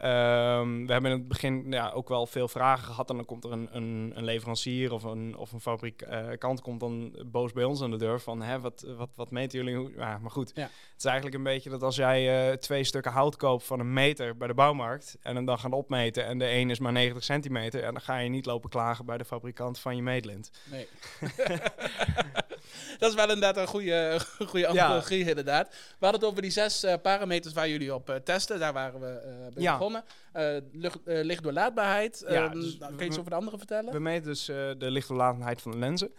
Ehm, 0.00 0.86
we 0.86 0.92
hebben 0.92 1.10
in 1.10 1.18
het 1.18 1.28
begin 1.28 1.64
ja, 1.70 1.90
ook 1.90 2.08
wel 2.08 2.26
veel 2.26 2.48
vragen 2.48 2.84
gehad. 2.84 3.10
En 3.10 3.16
dan 3.16 3.24
komt 3.24 3.44
er 3.44 3.52
een, 3.52 3.68
een, 3.72 4.12
een 4.14 4.24
leverancier 4.24 4.92
of 4.92 5.02
een, 5.02 5.36
of 5.36 5.52
een 5.52 5.60
fabrikant 5.60 6.60
komt 6.60 6.80
dan 6.80 7.14
boos 7.26 7.52
bij 7.52 7.64
ons 7.64 7.82
aan 7.82 7.90
de 7.90 7.96
deur 7.96 8.20
van... 8.20 8.42
Hè, 8.42 8.60
wat, 8.60 8.86
wat, 8.96 9.10
wat 9.14 9.30
meten 9.30 9.64
jullie? 9.64 9.92
Ja, 9.96 10.18
maar 10.18 10.30
goed, 10.30 10.52
Ja. 10.54 10.62
het 10.62 10.98
is 10.98 11.04
eigenlijk 11.04 11.36
een 11.36 11.42
beetje 11.42 11.70
dat 11.70 11.82
als 11.82 11.96
jij 11.96 12.48
eh, 12.50 12.56
twee 12.56 12.84
stukken 12.84 13.12
hout 13.12 13.36
koopt 13.36 13.64
van 13.64 13.80
een 13.80 13.92
meter 13.92 14.36
bij 14.36 14.48
de 14.48 14.54
bouwmarkt... 14.54 15.16
en 15.22 15.36
hem 15.36 15.44
dan 15.44 15.58
gaan 15.58 15.72
opmeten 15.72 16.26
en 16.26 16.38
de 16.38 16.50
een 16.50 16.70
is 16.70 16.78
maar 16.78 16.92
90 16.92 17.24
centimeter... 17.24 17.82
en 17.82 17.92
dan 17.92 18.02
ga 18.02 18.18
je 18.18 18.28
niet 18.28 18.46
lopen 18.46 18.70
klagen 18.70 19.04
bij 19.04 19.18
de 19.18 19.24
fabrikant 19.24 19.78
van 19.78 19.96
je 19.96 20.02
meetlint. 20.02 20.50
Nee. 20.70 20.88
dat 22.98 23.08
is 23.08 23.14
wel 23.14 23.24
inderdaad 23.28 23.56
een 23.56 23.66
goede, 23.66 24.20
goede 24.50 24.58
Ja. 24.72 24.84
analogie, 24.84 25.28
inderdaad. 25.28 25.68
We 25.68 25.76
hadden 26.06 26.20
het 26.20 26.30
over 26.30 26.42
die 26.42 26.50
zes 26.50 26.82
eh, 26.82 26.94
parameters 27.02 27.54
waar 27.54 27.68
jullie 27.68 27.94
op 27.94 28.10
eh, 28.10 28.16
testen. 28.16 28.58
Daar 28.58 28.72
waren 28.72 29.00
we 29.00 29.20
bij 29.54 29.62
Ja. 29.62 29.72
begonnen. 29.72 30.04
Lucht, 30.72 30.98
eh, 31.04 31.22
lichtdoorlaatbaarheid. 31.24 32.24
Ja, 32.28 32.44
Ehm, 32.44 32.52
dus 32.60 32.78
nou, 32.78 32.90
kan 32.90 32.98
je 33.04 33.10
iets 33.10 33.18
over 33.18 33.30
de 33.30 33.36
andere 33.36 33.58
vertellen? 33.58 33.92
We 33.92 34.00
meten 34.00 34.24
dus 34.26 34.44
de 34.44 34.76
lichtdoorlatendheid 34.78 35.62
van 35.62 35.70
de 35.72 35.78
lenzen. 35.78 36.12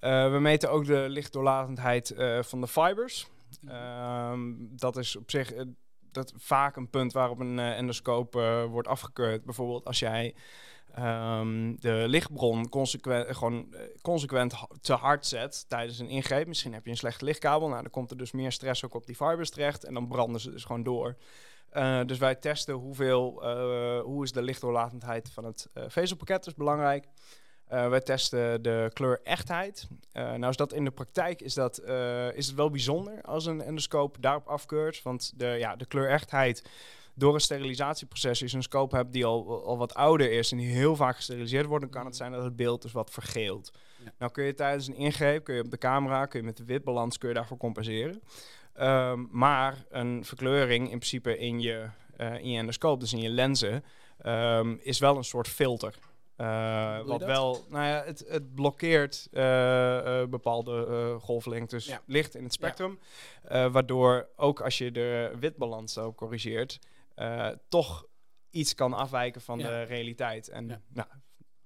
We 0.00 0.38
meten 0.40 0.70
ook 0.70 0.86
de 0.86 1.04
lichtdoorlatendheid 1.08 2.14
van 2.40 2.60
de 2.60 2.68
fibers. 2.68 3.26
Ehm, 3.68 4.40
dat 4.58 4.96
is 4.96 5.16
op 5.16 5.30
zich, 5.30 5.52
dat 6.12 6.32
vaak 6.36 6.76
een 6.76 6.90
punt 6.90 7.12
waarop 7.12 7.38
een 7.40 7.58
uh, 7.58 7.76
endoscoop 7.78 8.36
uh, 8.36 8.64
wordt 8.64 8.88
afgekeurd. 8.88 9.44
Bijvoorbeeld 9.44 9.84
als 9.84 9.98
jij 9.98 10.34
um, 10.98 11.80
de 11.80 12.04
lichtbron 12.06 12.68
consequent, 12.68 13.36
gewoon 13.36 13.74
consequent 14.02 14.54
te 14.80 14.92
hard 14.92 15.26
zet 15.26 15.68
tijdens 15.68 15.98
een 15.98 16.08
ingreep. 16.08 16.46
Misschien 16.46 16.72
heb 16.72 16.84
je 16.84 16.90
een 16.90 16.96
slechte 16.96 17.24
lichtkabel. 17.24 17.68
Nou, 17.68 17.82
dan 17.82 17.90
komt 17.90 18.10
er 18.10 18.16
dus 18.16 18.32
meer 18.32 18.52
stress 18.52 18.84
ook 18.84 18.94
op 18.94 19.06
die 19.06 19.16
fibers 19.16 19.50
terecht. 19.50 19.84
En 19.84 19.94
dan 19.94 20.08
branden 20.08 20.40
ze 20.40 20.50
dus 20.50 20.64
gewoon 20.64 20.82
door. 20.82 21.16
Uh, 21.72 22.00
dus 22.06 22.18
wij 22.18 22.34
testen 22.34 22.74
hoeveel, 22.74 23.44
hoe 24.02 24.24
is 24.24 24.32
de 24.32 24.42
lichtdoorlatendheid 24.42 25.30
van 25.32 25.44
het 25.44 25.68
vezelpakket, 25.74 26.36
dat 26.36 26.46
is 26.46 26.54
belangrijk. 26.54 27.06
wij 27.68 28.00
testen 28.00 28.62
de 28.62 28.90
kleurechtheid. 28.92 29.88
nou 30.12 30.48
is 30.48 30.56
dat 30.56 30.72
in 30.72 30.84
de 30.84 30.90
praktijk 30.90 31.40
is, 31.40 31.54
dat, 31.54 31.82
is 32.34 32.46
het 32.46 32.54
wel 32.54 32.70
bijzonder 32.70 33.22
als 33.22 33.46
een 33.46 33.60
endoscoop 33.60 34.16
daarop 34.20 34.46
afkeurt. 34.46 35.02
Want 35.02 35.32
de, 35.36 35.46
ja, 35.46 35.76
de 35.76 35.86
kleurechtheid 35.86 36.62
door 37.14 37.34
een 37.34 37.40
sterilisatieproces, 37.40 38.42
als 38.42 38.50
je 38.50 38.56
een 38.56 38.62
scope 38.62 38.96
hebt 38.96 39.12
die 39.12 39.24
al, 39.24 39.64
al 39.64 39.78
wat 39.78 39.94
ouder 39.94 40.32
is 40.32 40.52
en 40.52 40.58
die 40.58 40.70
heel 40.70 40.96
vaak 40.96 41.16
gesteriliseerd 41.16 41.66
wordt, 41.66 41.82
dan 41.84 41.92
kan 41.92 42.06
het 42.06 42.16
zijn 42.16 42.32
dat 42.32 42.44
het 42.44 42.56
beeld 42.56 42.82
dus 42.82 42.92
wat 42.92 43.10
vergeelt. 43.10 43.72
Ja. 44.04 44.12
Nou 44.18 44.32
kun 44.32 44.44
je 44.44 44.54
tijdens 44.54 44.86
een 44.86 44.94
ingreep, 44.94 45.44
kun 45.44 45.54
je 45.54 45.62
op 45.62 45.70
de 45.70 45.78
camera, 45.78 46.26
kun 46.26 46.40
je 46.40 46.46
met 46.46 46.56
de 46.56 46.64
witbalans, 46.64 47.18
kun 47.18 47.28
je 47.28 47.34
daarvoor 47.34 47.56
compenseren. 47.56 48.22
Um, 48.80 49.28
maar 49.30 49.84
een 49.90 50.24
verkleuring 50.24 50.82
in 50.82 50.98
principe 50.98 51.38
in 51.38 51.60
je, 51.60 51.88
uh, 52.16 52.34
in 52.34 52.50
je 52.50 52.58
endoscoop, 52.58 53.00
dus 53.00 53.12
in 53.12 53.20
je 53.20 53.28
lenzen, 53.28 53.84
um, 54.26 54.78
is 54.82 54.98
wel 54.98 55.16
een 55.16 55.24
soort 55.24 55.48
filter. 55.48 55.94
Uh, 56.36 57.00
wat 57.02 57.24
wel, 57.24 57.64
nou 57.68 57.84
ja, 57.84 58.02
het, 58.04 58.24
het 58.28 58.54
blokkeert 58.54 59.28
uh, 59.32 60.24
bepaalde 60.24 61.16
golflengtes 61.20 61.86
ja. 61.86 62.00
licht 62.06 62.34
in 62.34 62.44
het 62.44 62.52
spectrum. 62.52 62.98
Ja. 63.48 63.70
waardoor 63.70 64.28
ook 64.36 64.60
als 64.60 64.78
je 64.78 64.90
de 64.90 65.32
witbalans 65.40 65.92
zo 65.92 66.12
corrigeert, 66.12 66.78
toch 67.68 68.06
iets 68.50 68.74
kan 68.74 68.92
afwijken 68.92 69.40
van 69.40 69.58
ja. 69.58 69.68
de 69.68 69.82
realiteit. 69.82 70.48
En 70.48 70.66
nou, 70.88 71.08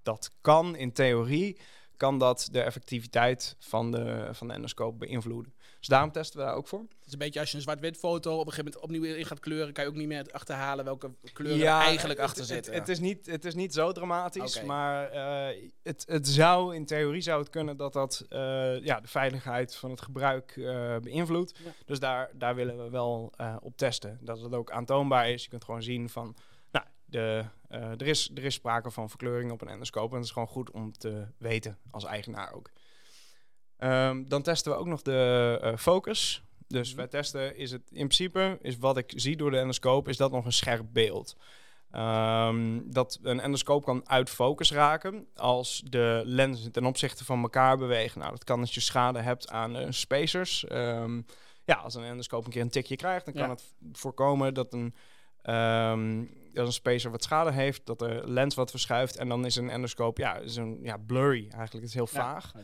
dat 0.03 0.37
kan 0.41 0.77
in 0.77 0.93
theorie, 0.93 1.61
kan 1.97 2.19
dat 2.19 2.49
de 2.51 2.61
effectiviteit 2.63 3.57
van 3.59 3.91
de, 3.91 4.29
van 4.33 4.49
de 4.49 4.55
endoscoop 4.55 4.99
beïnvloeden. 4.99 5.55
Dus 5.79 5.89
daarom 5.89 6.13
testen 6.13 6.39
we 6.39 6.47
daar 6.47 6.55
ook 6.55 6.69
voor. 6.69 6.81
Het 6.81 7.07
is 7.07 7.13
een 7.13 7.19
beetje 7.19 7.41
als 7.41 7.51
je 7.51 7.57
een 7.57 7.63
zwart-wit 7.63 7.97
foto 7.97 8.33
op 8.33 8.47
een 8.47 8.53
gegeven 8.53 8.65
moment 8.65 8.83
opnieuw 8.83 9.15
in 9.15 9.27
gaat 9.27 9.41
kleuren, 9.41 9.73
kan 9.73 9.85
je 9.85 9.91
ook 9.91 9.97
niet 9.97 10.09
meer 10.09 10.27
achterhalen 10.33 10.85
welke 10.85 11.11
kleuren 11.33 11.67
er 11.67 11.73
eigenlijk 11.73 12.19
achter 12.19 12.45
zitten. 12.45 12.73
Het, 12.73 12.81
het, 12.81 12.89
is 12.89 12.99
niet, 12.99 13.27
het 13.27 13.45
is 13.45 13.55
niet 13.55 13.75
zo 13.75 13.93
dramatisch, 13.93 14.57
okay. 14.57 14.67
maar 14.67 15.15
uh, 15.15 15.71
het, 15.83 16.05
het 16.09 16.29
zou 16.29 16.75
in 16.75 16.87
theorie 16.87 17.21
zou 17.21 17.41
het 17.41 17.51
kunnen 17.51 17.77
dat 17.77 17.93
dat 17.93 18.27
uh, 18.31 18.85
ja, 18.85 19.01
de 19.01 19.09
veiligheid 19.09 19.77
van 19.77 19.91
het 19.91 20.01
gebruik 20.01 20.57
uh, 20.57 20.97
beïnvloedt. 20.97 21.59
Ja. 21.65 21.71
Dus 21.85 21.99
daar, 21.99 22.31
daar 22.35 22.55
willen 22.55 22.85
we 22.85 22.91
wel 22.91 23.33
op 23.61 23.77
testen. 23.77 24.19
Dat 24.21 24.41
het 24.41 24.55
ook 24.55 24.71
aantoonbaar 24.71 25.31
is. 25.31 25.43
Je 25.43 25.49
kunt 25.49 25.65
gewoon 25.65 25.83
zien 25.83 26.09
van 26.09 26.37
nou, 26.71 26.87
de, 27.05 27.45
er, 27.69 28.07
is, 28.07 28.31
er 28.35 28.45
is 28.45 28.55
sprake 28.55 28.91
van 28.91 29.09
verkleuring 29.09 29.51
op 29.51 29.61
een 29.61 29.69
endoscoop. 29.69 30.11
En 30.11 30.17
dat 30.17 30.25
is 30.25 30.31
gewoon 30.31 30.49
goed 30.49 30.71
om 30.71 30.93
te 30.93 31.27
weten 31.39 31.79
als 31.91 32.05
eigenaar 32.05 32.53
ook. 32.53 32.71
Um, 33.79 34.29
dan 34.29 34.43
testen 34.43 34.73
we 34.73 34.79
ook 34.79 34.87
nog 34.87 35.03
de 35.03 35.61
uh, 35.65 35.77
focus. 35.77 36.43
Dus 36.69 36.91
mm 36.91 36.97
wij 36.97 37.07
testen, 37.07 37.57
is 37.57 37.71
het 37.71 37.83
in 37.83 37.95
principe, 37.95 38.59
is 38.63 38.79
wat 38.79 38.97
ik 38.97 39.13
zie 39.17 39.37
door 39.37 39.51
de 39.51 39.59
endoscoop, 39.59 40.09
is 40.09 40.17
dat 40.17 40.31
nog 40.31 40.45
een 40.45 40.53
scherp 40.53 40.87
beeld. 40.93 41.37
Um, 41.93 42.93
dat 42.93 43.19
een 43.23 43.41
endoscoop 43.41 43.85
kan 43.85 44.09
uit 44.09 44.31
focus 44.31 44.73
raken 44.73 45.27
als 45.37 45.83
de 45.85 46.23
lenzen 46.25 46.73
ten 46.73 46.85
opzichte 46.85 47.25
van 47.25 47.43
elkaar 47.43 47.79
bewegen. 47.79 48.21
Nou, 48.21 48.33
dat 48.33 48.45
kan 48.45 48.61
als 48.61 48.75
je 48.75 48.81
schade 48.81 49.21
hebt 49.21 49.51
aan 49.51 49.77
uh, 49.77 49.87
spacers. 49.91 50.65
Um, 50.73 51.27
ja, 51.65 51.75
als 51.75 51.95
een 51.95 52.05
endoscoop 52.05 52.45
een 52.45 52.51
keer 52.51 52.63
een 52.63 52.71
tikje 52.71 52.97
krijgt, 52.97 53.25
dan 53.25 53.35
kan 53.35 53.43
ja. 53.43 53.51
het 53.51 53.65
voorkomen 53.93 54.55
dat 54.55 54.73
een 54.73 54.95
Um, 55.45 56.31
als 56.55 56.67
een 56.67 56.73
spacer 56.73 57.11
wat 57.11 57.23
schade 57.23 57.53
heeft, 57.53 57.87
dat 57.87 57.99
de 57.99 58.23
lens 58.25 58.55
wat 58.55 58.71
verschuift 58.71 59.17
en 59.17 59.29
dan 59.29 59.47
is 59.47 59.57
een 59.57 59.71
endoscoop 59.71 60.19
ja, 60.19 60.37
is 60.37 60.57
een 60.57 60.79
ja, 60.83 60.97
blurry 60.97 61.41
eigenlijk. 61.41 61.73
Het 61.73 61.83
is 61.83 61.95
heel 61.95 62.07
vaag. 62.07 62.53
Ja, 62.55 62.61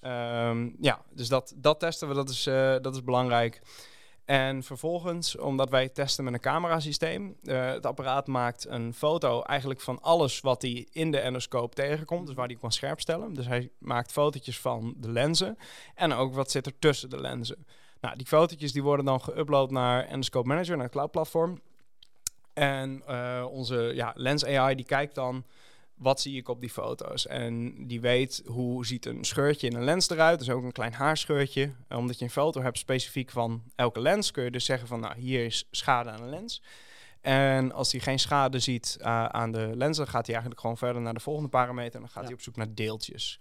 um, 0.00 0.76
ja 0.80 1.00
dus 1.10 1.28
dat, 1.28 1.54
dat 1.56 1.80
testen 1.80 2.08
we, 2.08 2.14
dat 2.14 2.28
is, 2.28 2.46
uh, 2.46 2.76
dat 2.80 2.94
is 2.94 3.04
belangrijk. 3.04 3.60
En 4.24 4.62
vervolgens, 4.62 5.36
omdat 5.36 5.70
wij 5.70 5.88
testen 5.88 6.24
met 6.24 6.32
een 6.32 6.40
camerasysteem, 6.40 7.36
uh, 7.42 7.66
het 7.66 7.86
apparaat 7.86 8.26
maakt 8.26 8.66
een 8.66 8.94
foto 8.94 9.42
eigenlijk 9.42 9.80
van 9.80 10.02
alles 10.02 10.40
wat 10.40 10.62
hij 10.62 10.86
in 10.92 11.10
de 11.10 11.18
endoscoop 11.18 11.74
tegenkomt, 11.74 12.26
dus 12.26 12.34
waar 12.34 12.46
hij 12.46 12.56
kan 12.56 12.72
scherp 12.72 13.00
stellen. 13.00 13.34
Dus 13.34 13.46
hij 13.46 13.70
maakt 13.78 14.12
fotootjes 14.12 14.60
van 14.60 14.94
de 14.96 15.10
lenzen 15.10 15.58
en 15.94 16.12
ook 16.12 16.34
wat 16.34 16.50
zit 16.50 16.66
er 16.66 16.78
tussen 16.78 17.10
de 17.10 17.20
lenzen. 17.20 17.66
Nou, 18.00 18.16
die 18.16 18.26
fotootjes 18.26 18.72
die 18.72 18.82
worden 18.82 19.04
dan 19.04 19.20
geüpload 19.20 19.70
naar 19.70 20.04
Endoscope 20.04 20.48
Manager, 20.48 20.74
naar 20.74 20.84
het 20.84 20.92
cloud 20.92 21.10
platform. 21.10 21.60
En 22.52 23.02
uh, 23.08 23.46
onze 23.50 23.92
ja, 23.94 24.12
Lens 24.14 24.44
AI 24.44 24.74
die 24.74 24.84
kijkt 24.84 25.14
dan 25.14 25.44
wat 25.98 26.20
zie 26.20 26.36
ik 26.36 26.48
op 26.48 26.60
die 26.60 26.70
foto's. 26.70 27.26
En 27.26 27.74
die 27.86 28.00
weet 28.00 28.42
hoe 28.46 28.86
ziet 28.86 29.06
een 29.06 29.24
scheurtje 29.24 29.66
in 29.66 29.76
een 29.76 29.84
lens 29.84 30.08
eruit. 30.08 30.38
Dus 30.38 30.50
ook 30.50 30.62
een 30.62 30.72
klein 30.72 30.92
haarscheurtje. 30.92 31.72
Omdat 31.88 32.18
je 32.18 32.24
een 32.24 32.30
foto 32.30 32.62
hebt 32.62 32.78
specifiek 32.78 33.30
van 33.30 33.62
elke 33.74 34.00
lens, 34.00 34.30
kun 34.30 34.44
je 34.44 34.50
dus 34.50 34.64
zeggen 34.64 34.88
van 34.88 35.00
nou 35.00 35.18
hier 35.18 35.44
is 35.44 35.66
schade 35.70 36.10
aan 36.10 36.22
een 36.22 36.30
lens. 36.30 36.62
En 37.20 37.72
als 37.72 37.92
hij 37.92 38.00
geen 38.00 38.18
schade 38.18 38.58
ziet 38.58 38.96
uh, 39.00 39.24
aan 39.24 39.52
de 39.52 39.70
lens, 39.74 39.96
dan 39.96 40.06
gaat 40.06 40.26
hij 40.26 40.34
eigenlijk 40.34 40.60
gewoon 40.60 40.76
verder 40.76 41.02
naar 41.02 41.14
de 41.14 41.20
volgende 41.20 41.48
parameter. 41.48 41.94
En 41.94 42.00
dan 42.00 42.08
gaat 42.08 42.22
ja. 42.22 42.28
hij 42.28 42.34
op 42.34 42.42
zoek 42.42 42.56
naar 42.56 42.74
deeltjes. 42.74 43.40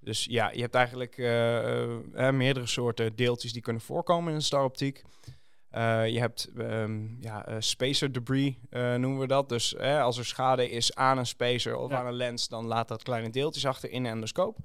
Dus 0.00 0.24
ja, 0.24 0.50
je 0.50 0.60
hebt 0.60 0.74
eigenlijk 0.74 1.16
uh, 1.16 1.84
uh, 1.84 2.30
meerdere 2.30 2.66
soorten 2.66 3.16
deeltjes 3.16 3.52
die 3.52 3.62
kunnen 3.62 3.82
voorkomen 3.82 4.28
in 4.28 4.34
een 4.34 4.42
staroptiek. 4.42 5.02
Uh, 5.76 6.08
je 6.08 6.18
hebt 6.18 6.50
um, 6.58 7.16
ja, 7.20 7.48
uh, 7.48 7.56
spacer 7.58 8.12
debris, 8.12 8.54
uh, 8.70 8.94
noemen 8.94 9.20
we 9.20 9.26
dat. 9.26 9.48
Dus 9.48 9.78
als 9.78 10.18
er 10.18 10.24
schade 10.24 10.70
is 10.70 10.94
aan 10.94 11.18
een 11.18 11.26
spacer 11.26 11.76
of 11.76 11.90
ja. 11.90 11.98
aan 11.98 12.06
een 12.06 12.12
lens, 12.12 12.48
dan 12.48 12.66
laat 12.66 12.88
dat 12.88 13.02
kleine 13.02 13.30
deeltjes 13.30 13.66
achter 13.66 13.90
in 13.90 14.02
de 14.02 14.08
endoscoop. 14.08 14.58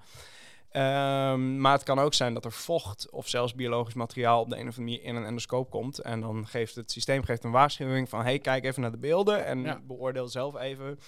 Um, 0.74 1.60
maar 1.60 1.74
het 1.74 1.84
kan 1.84 2.00
ook 2.00 2.14
zijn 2.14 2.34
dat 2.34 2.46
er 2.46 2.52
vocht 2.52 3.10
of 3.10 3.28
zelfs 3.28 3.56
biologisch 3.56 3.94
materiaal 3.94 4.42
op 4.42 4.50
de 4.50 4.56
een 4.56 4.68
of 4.68 4.78
andere 4.78 4.82
manier 4.82 5.04
in 5.04 5.16
een 5.16 5.26
endoscoop 5.26 5.70
komt. 5.70 6.00
En 6.00 6.22
dan 6.22 6.48
geeft 6.48 6.76
het 6.76 6.92
systeem 6.92 7.24
geeft 7.24 7.44
een 7.44 7.52
waarschuwing 7.52 8.10
van: 8.10 8.24
hey, 8.24 8.40
kijk 8.40 8.66
even 8.66 8.82
naar 8.82 8.92
de 8.92 8.98
beelden 8.98 9.46
en 9.46 9.62
ja. 9.62 9.80
beoordeel 9.84 10.28
zelf 10.28 10.60
even 10.60 11.00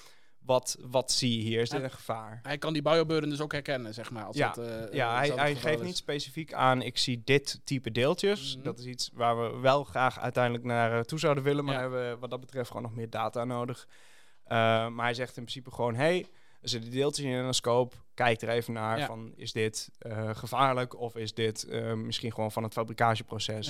wat, 0.45 0.77
wat 0.81 1.11
zie 1.11 1.37
je 1.37 1.43
hier? 1.43 1.61
Is 1.61 1.69
dit 1.69 1.83
een 1.83 1.91
gevaar? 1.91 2.39
Hij 2.43 2.57
kan 2.57 2.73
die 2.73 2.81
bioburden 2.81 3.29
dus 3.29 3.41
ook 3.41 3.51
herkennen, 3.51 3.93
zeg 3.93 4.11
maar. 4.11 4.23
Als 4.23 4.35
ja, 4.37 4.51
dat, 4.51 4.67
uh, 4.67 4.93
ja 4.93 5.15
hij, 5.17 5.29
hij 5.29 5.55
geeft 5.55 5.79
is. 5.79 5.85
niet 5.85 5.97
specifiek 5.97 6.53
aan, 6.53 6.81
ik 6.81 6.97
zie 6.97 7.21
dit 7.25 7.61
type 7.63 7.91
deeltjes. 7.91 8.57
Mm. 8.57 8.63
Dat 8.63 8.79
is 8.79 8.85
iets 8.85 9.09
waar 9.13 9.41
we 9.41 9.59
wel 9.59 9.83
graag 9.83 10.19
uiteindelijk 10.19 10.63
naar 10.63 10.93
uh, 10.93 10.99
toe 10.99 11.19
zouden 11.19 11.43
willen. 11.43 11.65
Maar 11.65 11.73
ja. 11.73 11.79
hebben 11.79 12.09
we 12.09 12.17
wat 12.17 12.29
dat 12.29 12.39
betreft 12.39 12.67
gewoon 12.67 12.83
nog 12.83 12.95
meer 12.95 13.09
data 13.09 13.43
nodig. 13.43 13.87
Uh, 13.87 14.49
maar 14.87 15.05
hij 15.05 15.13
zegt 15.13 15.37
in 15.37 15.43
principe 15.43 15.71
gewoon, 15.71 15.95
hey, 15.95 16.25
er 16.61 16.69
zitten 16.69 16.91
deeltjes 16.91 17.25
in 17.25 17.31
een 17.31 17.53
scope. 17.53 17.95
Kijk 18.13 18.41
er 18.41 18.49
even 18.49 18.73
naar 18.73 18.97
ja. 18.97 19.05
van, 19.05 19.33
is 19.35 19.51
dit 19.51 19.89
gevaarlijk? 20.33 20.99
Of 20.99 21.15
is 21.15 21.33
dit 21.33 21.67
misschien 21.95 22.31
gewoon 22.33 22.51
van 22.51 22.63
het 22.63 22.73
fabrikageproces? 22.73 23.67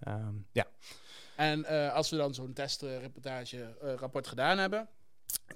Ja. 0.00 0.14
Um, 0.14 0.46
ja. 0.52 0.66
En 1.36 1.66
als 1.92 2.10
we 2.10 2.16
dan 2.16 2.34
zo'n 2.34 2.52
testreportage 2.52 3.74
rapport 3.96 4.26
gedaan 4.26 4.58
hebben 4.58 4.88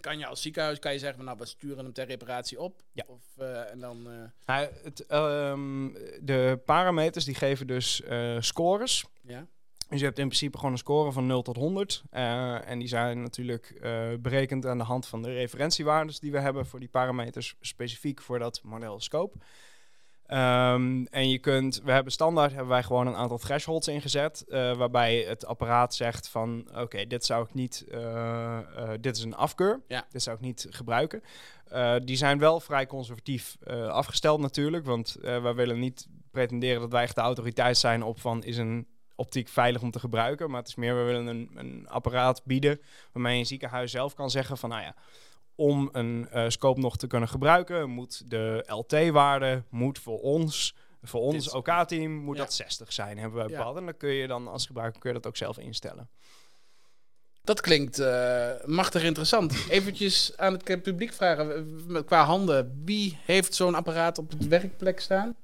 kan 0.00 0.18
je 0.18 0.26
als 0.26 0.42
ziekenhuis 0.42 0.78
kan 0.78 0.92
je 0.92 0.98
zeggen 0.98 1.16
van 1.16 1.26
nou 1.26 1.38
we 1.38 1.46
sturen 1.46 1.84
hem 1.84 1.92
ter 1.92 2.06
reparatie 2.06 2.60
op? 2.60 2.82
Ja. 2.92 3.04
of 3.06 3.22
uh, 3.38 3.70
en 3.70 3.78
dan 3.78 3.96
uh... 4.06 4.22
nou, 4.46 4.68
het, 4.82 5.12
um, 5.12 5.92
de 6.20 6.60
parameters 6.64 7.24
die 7.24 7.34
geven 7.34 7.66
dus 7.66 8.00
uh, 8.00 8.40
scores. 8.40 9.04
Ja. 9.22 9.46
Dus 9.88 9.98
je 9.98 10.04
hebt 10.04 10.18
in 10.18 10.26
principe 10.26 10.56
gewoon 10.56 10.72
een 10.72 10.78
score 10.78 11.12
van 11.12 11.26
0 11.26 11.42
tot 11.42 11.56
100 11.56 12.02
en 12.10 12.78
die 12.78 12.88
zijn 12.88 13.22
natuurlijk 13.22 13.78
berekend 14.20 14.66
aan 14.66 14.78
de 14.78 14.84
hand 14.84 15.06
van 15.06 15.22
de 15.22 15.32
referentiewaardes 15.32 16.20
die 16.20 16.32
we 16.32 16.38
hebben 16.38 16.66
voor 16.66 16.80
die 16.80 16.88
parameters 16.88 17.54
specifiek 17.60 18.22
voor 18.22 18.38
dat 18.38 18.60
model 18.62 19.00
scope 19.00 19.38
Um, 20.28 21.06
en 21.06 21.28
je 21.30 21.38
kunt, 21.38 21.80
we 21.84 21.92
hebben 21.92 22.12
standaard 22.12 22.50
hebben 22.50 22.68
wij 22.68 22.82
gewoon 22.82 23.06
een 23.06 23.14
aantal 23.14 23.38
thresholds 23.38 23.88
ingezet, 23.88 24.44
uh, 24.48 24.76
waarbij 24.76 25.18
het 25.18 25.46
apparaat 25.46 25.94
zegt 25.94 26.28
van, 26.28 26.64
oké, 26.70 26.80
okay, 26.80 27.06
dit 27.06 27.24
zou 27.24 27.44
ik 27.44 27.54
niet, 27.54 27.84
uh, 27.88 27.98
uh, 27.98 28.90
dit 29.00 29.16
is 29.16 29.22
een 29.22 29.34
afkeur, 29.34 29.80
ja. 29.88 30.06
dit 30.10 30.22
zou 30.22 30.36
ik 30.36 30.42
niet 30.42 30.66
gebruiken. 30.70 31.22
die 32.04 32.16
zijn 32.16 32.38
wel 32.38 32.60
vrij 32.60 32.86
conservatief 32.86 33.56
afgesteld 33.88 34.40
natuurlijk, 34.40 34.84
want 34.84 35.16
wij 35.20 35.54
willen 35.54 35.78
niet 35.78 36.08
pretenderen 36.30 36.80
dat 36.80 36.90
wij 36.90 37.02
echt 37.02 37.14
de 37.14 37.20
autoriteit 37.20 37.78
zijn 37.78 38.02
op 38.02 38.20
van, 38.20 38.44
is 38.44 38.56
een 38.56 38.86
optiek 39.14 39.48
veilig 39.48 39.82
om 39.82 39.90
te 39.90 39.98
gebruiken, 39.98 40.50
maar 40.50 40.60
het 40.60 40.68
is 40.68 40.74
meer, 40.74 40.96
we 40.96 41.02
willen 41.02 41.26
een, 41.26 41.50
een 41.54 41.88
apparaat 41.88 42.44
bieden 42.44 42.80
waarmee 43.12 43.38
een 43.38 43.46
ziekenhuis 43.46 43.90
zelf 43.90 44.14
kan 44.14 44.30
zeggen 44.30 44.56
van, 44.56 44.70
nou 44.70 44.82
ja, 44.82 44.94
om 45.54 45.88
een 45.92 46.28
uh, 46.34 46.44
scope 46.48 46.80
nog 46.80 46.96
te 46.96 47.06
kunnen 47.06 47.28
gebruiken, 47.28 47.90
moet 47.90 48.30
de 48.30 48.64
LT-waarde 48.66 49.62
moet 49.70 49.98
voor 49.98 50.20
ons, 50.20 50.74
voor 51.02 51.20
ons 51.20 51.50
OK-team, 51.50 52.12
moet 52.12 52.36
ja. 52.36 52.42
dat 52.42 52.52
60 52.52 52.92
zijn, 52.92 53.18
hebben 53.18 53.42
we 53.42 53.48
bepaald. 53.48 53.74
Ja. 53.74 53.80
En 53.80 53.84
dan 53.84 53.96
kun 53.96 54.12
je 54.12 54.26
dan 54.26 54.48
als 54.48 54.66
gebruiker 54.66 55.00
kun 55.00 55.10
je 55.10 55.16
dat 55.16 55.26
ook 55.26 55.36
zelf 55.36 55.58
instellen. 55.58 56.08
Dat 57.42 57.60
klinkt 57.60 57.98
uh, 57.98 58.50
machtig 58.64 59.02
interessant. 59.02 59.54
Eventjes 59.68 60.32
aan 60.36 60.52
het 60.52 60.82
publiek 60.82 61.12
vragen, 61.12 62.04
qua 62.04 62.24
handen. 62.24 62.82
Wie 62.84 63.18
heeft 63.24 63.54
zo'n 63.54 63.74
apparaat 63.74 64.18
op 64.18 64.30
het 64.30 64.46
werkplek 64.46 65.00
staan? 65.00 65.36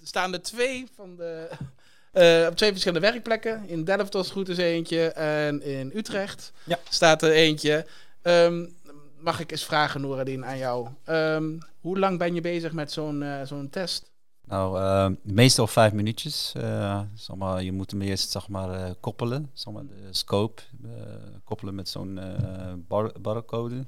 Er 0.00 0.06
staan 0.06 0.32
er 0.32 0.42
twee 0.42 0.86
van 0.94 1.16
de 1.16 1.48
Eh, 2.16 2.46
op 2.48 2.56
twee 2.56 2.70
verschillende 2.70 3.10
werkplekken. 3.10 3.62
In 3.66 3.84
Delft 3.84 4.12
was 4.12 4.30
goed 4.30 4.48
is 4.48 4.56
eentje 4.56 5.08
en 5.12 5.62
in 5.62 5.92
Utrecht 5.94 6.52
Ja. 6.64 6.78
staat 6.88 7.22
er 7.22 7.30
eentje. 7.30 7.86
Ehm, 8.22 8.66
mag 9.18 9.40
ik 9.40 9.50
eens 9.50 9.64
vragen, 9.64 10.00
Noradin, 10.00 10.44
aan 10.44 10.58
jou. 10.58 10.88
Ehm, 11.04 11.58
hoe 11.80 11.98
lang 11.98 12.18
ben 12.18 12.34
je 12.34 12.40
bezig 12.40 12.72
met 12.72 12.92
zo'n 12.92 13.22
eh, 13.22 13.42
zo'n 13.46 13.70
test? 13.70 14.10
Nou, 14.46 14.78
eh, 14.80 15.10
meestal 15.22 15.66
vijf 15.66 15.92
minuutjes. 15.92 16.52
eh, 16.56 17.00
zeg 17.14 17.36
maar, 17.36 17.62
je 17.62 17.72
moet 17.72 17.90
hem 17.90 18.02
eerst 18.02 18.30
zeg 18.30 18.48
maar, 18.48 18.70
eh, 18.70 18.90
koppelen, 19.00 19.50
zeg 19.52 19.74
maar, 19.74 19.86
de 19.86 20.08
scope 20.10 20.62
koppelen 21.44 21.74
met 21.74 21.88
zo'n 21.88 22.20
bar 22.88 23.12
barcode. 23.20 23.86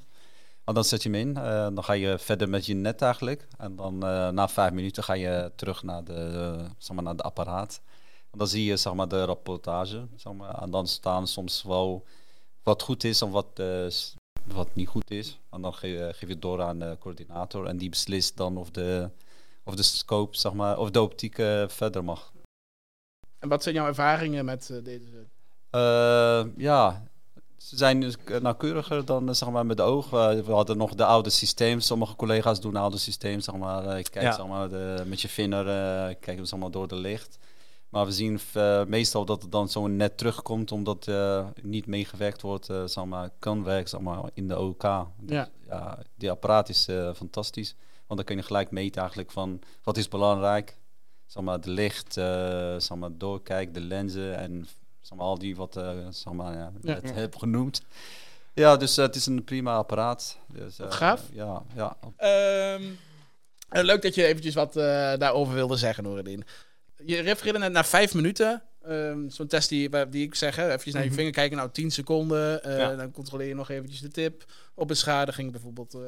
En 0.64 0.74
dan 0.74 0.84
zet 0.84 1.02
je 1.02 1.10
hem 1.10 1.18
in. 1.20 1.34
dan 1.74 1.84
ga 1.84 1.92
je 1.92 2.18
verder 2.18 2.48
met 2.48 2.66
je 2.66 2.74
net 2.74 3.02
eigenlijk. 3.02 3.48
En 3.58 3.76
dan 3.76 3.98
na 4.34 4.48
vijf 4.48 4.72
minuten 4.72 5.04
ga 5.04 5.12
je 5.12 5.52
terug 5.56 5.82
naar 5.82 6.04
de, 6.04 6.56
zeg 6.78 6.96
maar, 6.96 7.04
naar 7.04 7.16
de 7.16 7.22
apparaat. 7.22 7.80
En 8.30 8.38
dan 8.38 8.48
zie 8.48 8.64
je 8.64 8.76
zeg 8.76 8.94
maar, 8.94 9.08
de 9.08 9.24
rapportage. 9.24 10.06
Zeg 10.16 10.32
maar, 10.32 10.62
en 10.62 10.70
dan 10.70 10.86
staan 10.86 11.26
soms 11.26 11.62
wel 11.62 12.04
wat 12.62 12.82
goed 12.82 13.04
is 13.04 13.20
en 13.20 13.30
wat, 13.30 13.60
wat 14.52 14.74
niet 14.74 14.88
goed 14.88 15.10
is. 15.10 15.38
En 15.50 15.62
dan 15.62 15.74
geef, 15.74 15.98
je- 15.98 16.12
geef 16.12 16.20
je 16.20 16.26
het 16.34 16.42
door 16.42 16.62
aan 16.62 16.78
de 16.78 16.96
coördinator. 17.00 17.66
En 17.66 17.76
die 17.76 17.88
beslist 17.88 18.36
dan 18.36 18.56
of 18.56 18.70
de 18.70 19.10
of 19.64 19.74
de 19.74 19.82
scope, 19.82 20.36
zeg 20.36 20.52
maar, 20.52 20.78
of 20.78 20.90
de 20.90 21.00
optiek 21.02 21.38
eh, 21.38 21.68
verder 21.68 22.04
mag. 22.04 22.32
En 23.38 23.48
wat 23.48 23.62
zijn 23.62 23.74
jouw 23.74 23.86
ervaringen 23.86 24.44
met 24.44 24.70
eh, 24.70 24.84
deze? 24.84 25.24
Eh, 25.70 26.44
ja, 26.56 27.02
ze 27.56 27.76
zijn 27.76 28.00
dus 28.00 28.14
nauwkeuriger 28.42 29.04
dan 29.04 29.28
eh, 29.28 29.34
zeg 29.34 29.50
maar, 29.50 29.66
met 29.66 29.76
de 29.76 29.82
oog. 29.82 30.04
Eh, 30.12 30.40
we 30.40 30.52
hadden 30.52 30.76
nog 30.76 30.94
de 30.94 31.04
oude 31.04 31.30
systeem. 31.30 31.80
Sommige 31.80 32.16
collega's 32.16 32.60
doen 32.60 32.76
oude 32.76 32.98
systeem. 32.98 33.40
Zeg 33.40 33.54
maar, 33.54 33.82
eh, 33.84 33.90
kijkt 33.90 34.14
Ja. 34.14 34.32
zeg 34.32 34.46
maar, 34.46 34.68
de, 34.68 35.02
met 35.06 35.20
je 35.20 35.28
vinger 35.28 35.68
eh 35.68 36.14
kijk 36.20 36.38
je 36.38 36.44
zeg 36.44 36.58
maar, 36.58 36.70
door 36.70 36.88
de 36.88 36.96
licht. 36.96 37.38
Maar 37.88 38.06
we 38.06 38.12
zien 38.12 38.40
eh, 38.52 38.84
meestal 38.84 39.24
dat 39.24 39.42
het 39.42 39.52
dan 39.52 39.68
zo 39.68 39.86
net 39.86 40.18
terugkomt, 40.18 40.72
omdat 40.72 41.08
eh 41.08 41.46
niet 41.62 41.86
meegewerkt 41.86 42.42
wordt, 42.42 42.68
eh 42.68 42.82
zeg 42.84 43.04
maar, 43.04 43.30
kan 43.38 43.64
werken 43.64 43.88
zeg 43.88 44.00
maar, 44.00 44.22
in 44.34 44.48
de 44.48 44.58
OK. 44.58 44.82
Dus, 45.20 45.36
Ja. 45.36 45.48
ja, 45.68 45.98
die 46.14 46.30
apparaat 46.30 46.68
is 46.68 46.88
eh, 46.88 47.14
fantastisch. 47.14 47.74
Want 48.06 48.20
dan 48.20 48.24
kun 48.24 48.36
je 48.36 48.42
gelijk 48.42 48.70
meten 48.70 49.00
eigenlijk 49.00 49.30
van 49.30 49.60
wat 49.82 49.96
is 49.96 50.08
belangrijk. 50.08 50.76
Zeg 51.26 51.42
maar, 51.42 51.60
de 51.60 51.70
licht, 51.70 52.16
eh 52.16 52.74
zeg 52.78 52.96
maar, 52.96 53.10
doorkijk, 53.12 53.74
de 53.74 53.80
lenzen 53.80 54.36
en 54.36 54.66
zeg 55.00 55.18
maar, 55.18 55.26
al 55.26 55.38
die 55.38 55.56
wat 55.56 55.76
eh 55.76 55.90
zeg 56.10 56.32
maar, 56.32 56.56
ja, 56.56 56.72
heb 57.12 57.36
genoemd. 57.36 57.82
Ja, 58.54 58.76
dus 58.76 58.96
het 58.96 59.14
is 59.16 59.26
een 59.26 59.44
prima 59.44 59.76
apparaat. 59.76 60.38
Dus, 60.46 60.78
eh, 60.78 60.90
gaaf. 60.90 61.22
Ja, 61.32 61.62
ja. 61.74 61.96
Ehm, 62.16 62.82
eh, 63.68 63.82
leuk 63.82 64.02
dat 64.02 64.14
je 64.14 64.24
eventjes 64.26 64.54
wat 64.54 64.76
eh, 64.76 64.82
daarover 65.16 65.54
wilde 65.54 65.76
zeggen, 65.76 66.04
Noradin. 66.04 66.44
Je 67.04 67.20
refereerde 67.20 67.58
net 67.58 67.72
naar 67.72 67.86
vijf 67.86 68.14
minuten. 68.14 68.62
Ehm, 68.82 69.28
Zo'n 69.28 69.46
test 69.46 69.68
die, 69.68 70.08
die 70.08 70.26
ik 70.26 70.34
zeg, 70.34 70.56
hè, 70.56 70.72
even 70.72 70.92
naar 70.92 71.02
je 71.02 71.08
Mhm. 71.08 71.16
vinger 71.18 71.32
kijken, 71.32 71.56
nou 71.56 71.70
10 71.72 71.90
seconden. 71.90 72.62
eh, 72.62 72.76
Ja. 72.78 72.96
Dan 72.96 73.10
controleer 73.10 73.48
je 73.48 73.54
nog 73.54 73.70
eventjes 73.70 74.00
de 74.00 74.08
tip 74.10 74.44
op 74.74 74.88
beschadiging. 74.88 75.52
Bijvoorbeeld 75.52 75.94
eh, 75.94 76.00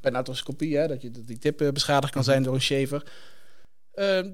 bij 0.00 0.10
een 0.10 0.16
arthroscopie, 0.16 0.76
hè, 0.76 0.86
dat, 0.88 1.02
je, 1.02 1.10
die 1.10 1.38
tip 1.38 1.60
eh, 1.60 1.68
beschadigd 1.70 2.12
kan 2.12 2.24
zijn 2.24 2.42
door 2.42 2.54
een 2.54 2.60
shaver. 2.60 3.02
Ehm, 3.94 4.30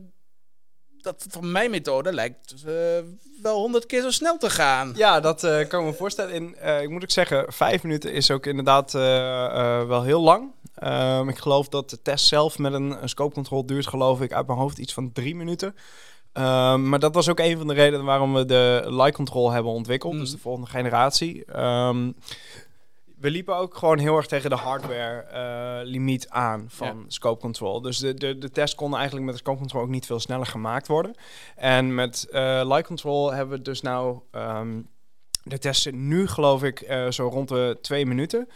dat 1.03 1.27
van 1.29 1.53
mijn 1.53 1.71
methode 1.71 2.13
lijkt 2.13 2.55
eh, 2.67 2.73
wel 3.43 3.57
honderd 3.61 3.87
keer 3.87 4.03
zo 4.03 4.11
snel 4.11 4.39
te 4.39 4.51
gaan. 4.51 4.93
Ja, 4.97 5.21
dat 5.21 5.45
eh, 5.45 5.69
kan 5.69 5.81
ik 5.81 5.87
me 5.87 5.93
voorstellen. 5.95 6.35
In, 6.35 6.57
eh, 6.57 6.83
ik 6.83 6.89
moet 6.89 7.03
ook 7.03 7.11
zeggen, 7.11 7.53
vijf 7.53 7.83
minuten 7.83 8.13
is 8.13 8.31
ook 8.31 8.47
inderdaad 8.47 8.93
wel 8.93 10.03
heel 10.03 10.21
lang. 10.21 10.51
Ehm, 10.75 11.29
ik 11.29 11.39
geloof 11.39 11.69
dat 11.69 11.91
de 11.91 12.03
test 12.03 12.27
zelf 12.27 12.59
met 12.59 12.73
een, 12.73 13.03
een 13.03 13.09
scope 13.09 13.35
control 13.35 13.67
duurt, 13.67 13.87
geloof 13.87 14.21
ik, 14.21 14.33
uit 14.33 14.47
mijn 14.47 14.59
hoofd 14.59 14.79
iets 14.79 14.93
van 14.93 15.13
drie 15.13 15.35
minuten. 15.37 15.77
Ehm, 16.33 16.89
maar 16.89 16.99
dat 16.99 17.15
was 17.15 17.29
ook 17.29 17.39
een 17.39 17.59
van 17.59 17.67
de 17.67 17.75
redenen 17.75 18.05
waarom 18.05 18.35
we 18.35 18.45
de 18.45 18.83
light 18.87 19.15
control 19.15 19.51
hebben 19.51 19.73
ontwikkeld, 19.73 20.13
dus 20.13 20.23
Mhm. 20.29 20.33
de 20.37 20.43
volgende 20.43 20.69
generatie. 20.69 21.45
Ehm, 21.45 22.11
we 23.21 23.31
liepen 23.31 23.57
ook 23.57 23.77
gewoon 23.77 23.99
heel 23.99 24.17
erg 24.17 24.27
tegen 24.27 24.51
de 24.51 24.57
hardware 24.57 25.21
eh, 25.21 25.87
limiet 25.89 26.29
aan 26.29 26.65
van 26.69 27.05
scope 27.09 27.41
control. 27.41 27.81
Dus 27.81 27.99
de, 27.99 28.15
de, 28.15 28.39
de 28.39 28.51
test 28.51 28.75
kon 28.75 28.95
eigenlijk 28.95 29.25
met 29.25 29.35
de 29.35 29.41
scope 29.41 29.59
control 29.59 29.83
ook 29.83 29.89
niet 29.89 30.07
veel 30.07 30.21
sneller 30.21 30.47
gemaakt 30.47 30.87
worden. 30.87 31.15
En 31.57 31.95
met 31.95 32.27
eh, 32.31 32.61
light 32.65 32.87
control 32.87 33.33
hebben 33.33 33.59
we 33.59 33.65
dus 33.65 33.81
nou 33.81 34.19
ehm, 34.31 34.81
de 35.43 35.59
testen 35.59 36.09
nu 36.09 36.27
geloof 36.29 36.63
ik 36.63 36.81
eh, 36.81 37.11
zo 37.11 37.29
rond 37.29 37.49
de 37.49 37.79
twee 37.83 38.07
minuten. 38.07 38.49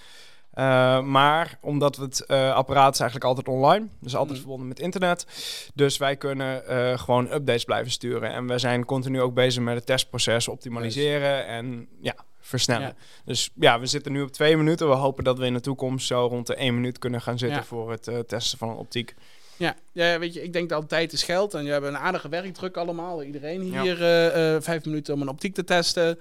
Maar 1.04 1.58
omdat 1.60 1.96
het 1.96 2.26
apparaat 2.28 2.94
is 2.94 3.00
eigenlijk 3.00 3.28
altijd 3.28 3.48
online, 3.48 3.88
dus 4.00 4.14
altijd 4.14 4.30
Mhm. 4.30 4.38
verbonden 4.38 4.68
met 4.68 4.80
internet. 4.80 5.26
Dus 5.74 5.96
wij 5.96 6.16
kunnen 6.16 6.62
gewoon 6.98 7.32
updates 7.32 7.64
blijven 7.64 7.92
sturen. 7.92 8.32
En 8.32 8.46
we 8.46 8.58
zijn 8.58 8.84
continu 8.84 9.20
ook 9.20 9.34
bezig 9.34 9.62
met 9.62 9.74
het 9.74 9.86
testproces 9.86 10.48
optimaliseren 10.48 11.46
en 11.46 11.88
ja, 12.00 12.14
versnellen. 12.46 12.86
Ja. 12.86 12.94
Dus 13.24 13.50
ja, 13.54 13.80
we 13.80 13.86
zitten 13.86 14.12
nu 14.12 14.22
op 14.22 14.32
twee 14.32 14.56
minuten. 14.56 14.88
We 14.88 14.94
hopen 14.94 15.24
dat 15.24 15.38
we 15.38 15.46
in 15.46 15.52
de 15.54 15.60
toekomst 15.60 16.06
zo 16.06 16.26
rond 16.26 16.46
de 16.46 16.54
één 16.54 16.74
minuut 16.74 16.98
kunnen 16.98 17.20
gaan 17.22 17.38
zitten 17.38 17.58
Ja. 17.58 17.64
voor 17.64 17.90
het 17.90 18.08
eh, 18.08 18.18
testen 18.18 18.58
van 18.58 18.68
een 18.68 18.76
optiek. 18.76 19.14
Ja, 19.56 19.74
ja, 19.92 20.18
weet 20.18 20.34
je, 20.34 20.42
ik 20.42 20.52
denk 20.52 20.68
dat 20.68 20.88
tijd 20.88 21.12
is 21.12 21.22
geld. 21.22 21.54
En 21.54 21.64
je 21.64 21.70
hebt 21.70 21.86
een 21.86 21.96
aardige 21.98 22.28
werkdruk 22.28 22.76
allemaal. 22.76 23.22
Iedereen 23.22 23.60
hier 23.80 24.02
eh, 24.02 24.54
eh, 24.54 24.62
vijf 24.62 24.84
minuten 24.84 25.14
om 25.14 25.20
een 25.22 25.28
optiek 25.28 25.54
te 25.54 25.64
testen. 25.64 26.18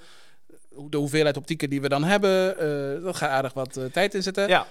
De 0.89 0.97
hoeveelheid 0.97 1.37
optieken 1.37 1.69
die 1.69 1.81
we 1.81 1.89
dan 1.89 2.03
hebben, 2.03 2.55
dat 3.03 3.15
gaat 3.15 3.29
aardig 3.29 3.53
wat 3.53 3.79
tijd 3.91 4.13
in 4.13 4.23
zitten. 4.23 4.47
Ja, 4.47 4.67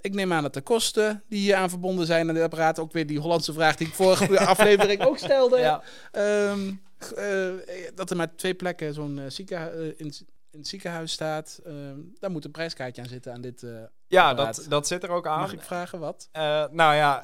ik 0.00 0.14
neem 0.14 0.32
aan 0.32 0.42
dat 0.42 0.54
de 0.54 0.60
kosten 0.60 1.22
die 1.28 1.38
hier 1.40 1.54
aan 1.54 1.68
verbonden 1.70 2.06
zijn 2.06 2.28
aan 2.28 2.34
dit 2.34 2.42
apparaat, 2.42 2.78
ook 2.78 2.92
weer 2.92 3.06
die 3.06 3.18
Hollandse 3.18 3.52
vraag 3.52 3.76
die 3.76 3.86
ik 3.86 3.94
vorige 3.94 4.38
aflevering 4.46 5.04
ook 5.04 5.18
stelde. 5.18 5.58
ja. 5.58 5.82
Ehm, 6.12 6.70
eh, 7.16 7.48
dat 7.94 8.10
er 8.10 8.16
maar 8.16 8.34
twee 8.36 8.54
plekken 8.54 8.94
zo'n 8.94 9.18
eh, 9.18 9.24
ziekenhu- 9.28 9.70
eh, 9.88 9.92
in, 9.96 10.12
in 10.50 10.58
het 10.58 10.68
ziekenhuis 10.68 11.12
staat. 11.12 11.60
Ehm, 11.64 11.96
daar 12.20 12.30
moet 12.30 12.44
een 12.44 12.50
prijskaartje 12.50 13.02
aan 13.02 13.08
zitten 13.08 13.32
aan 13.32 13.40
dit. 13.40 13.62
eh, 13.62 13.70
ja 14.06 14.28
Apparaat. 14.30 14.56
dat, 14.56 14.66
dat 14.68 14.86
zit 14.86 15.02
er 15.02 15.10
ook 15.10 15.26
aan. 15.26 15.40
mag 15.40 15.52
ik 15.52 15.62
vragen 15.62 15.98
wat? 15.98 16.28
Eh, 16.32 16.64
nou 16.70 16.94
ja, 16.94 17.22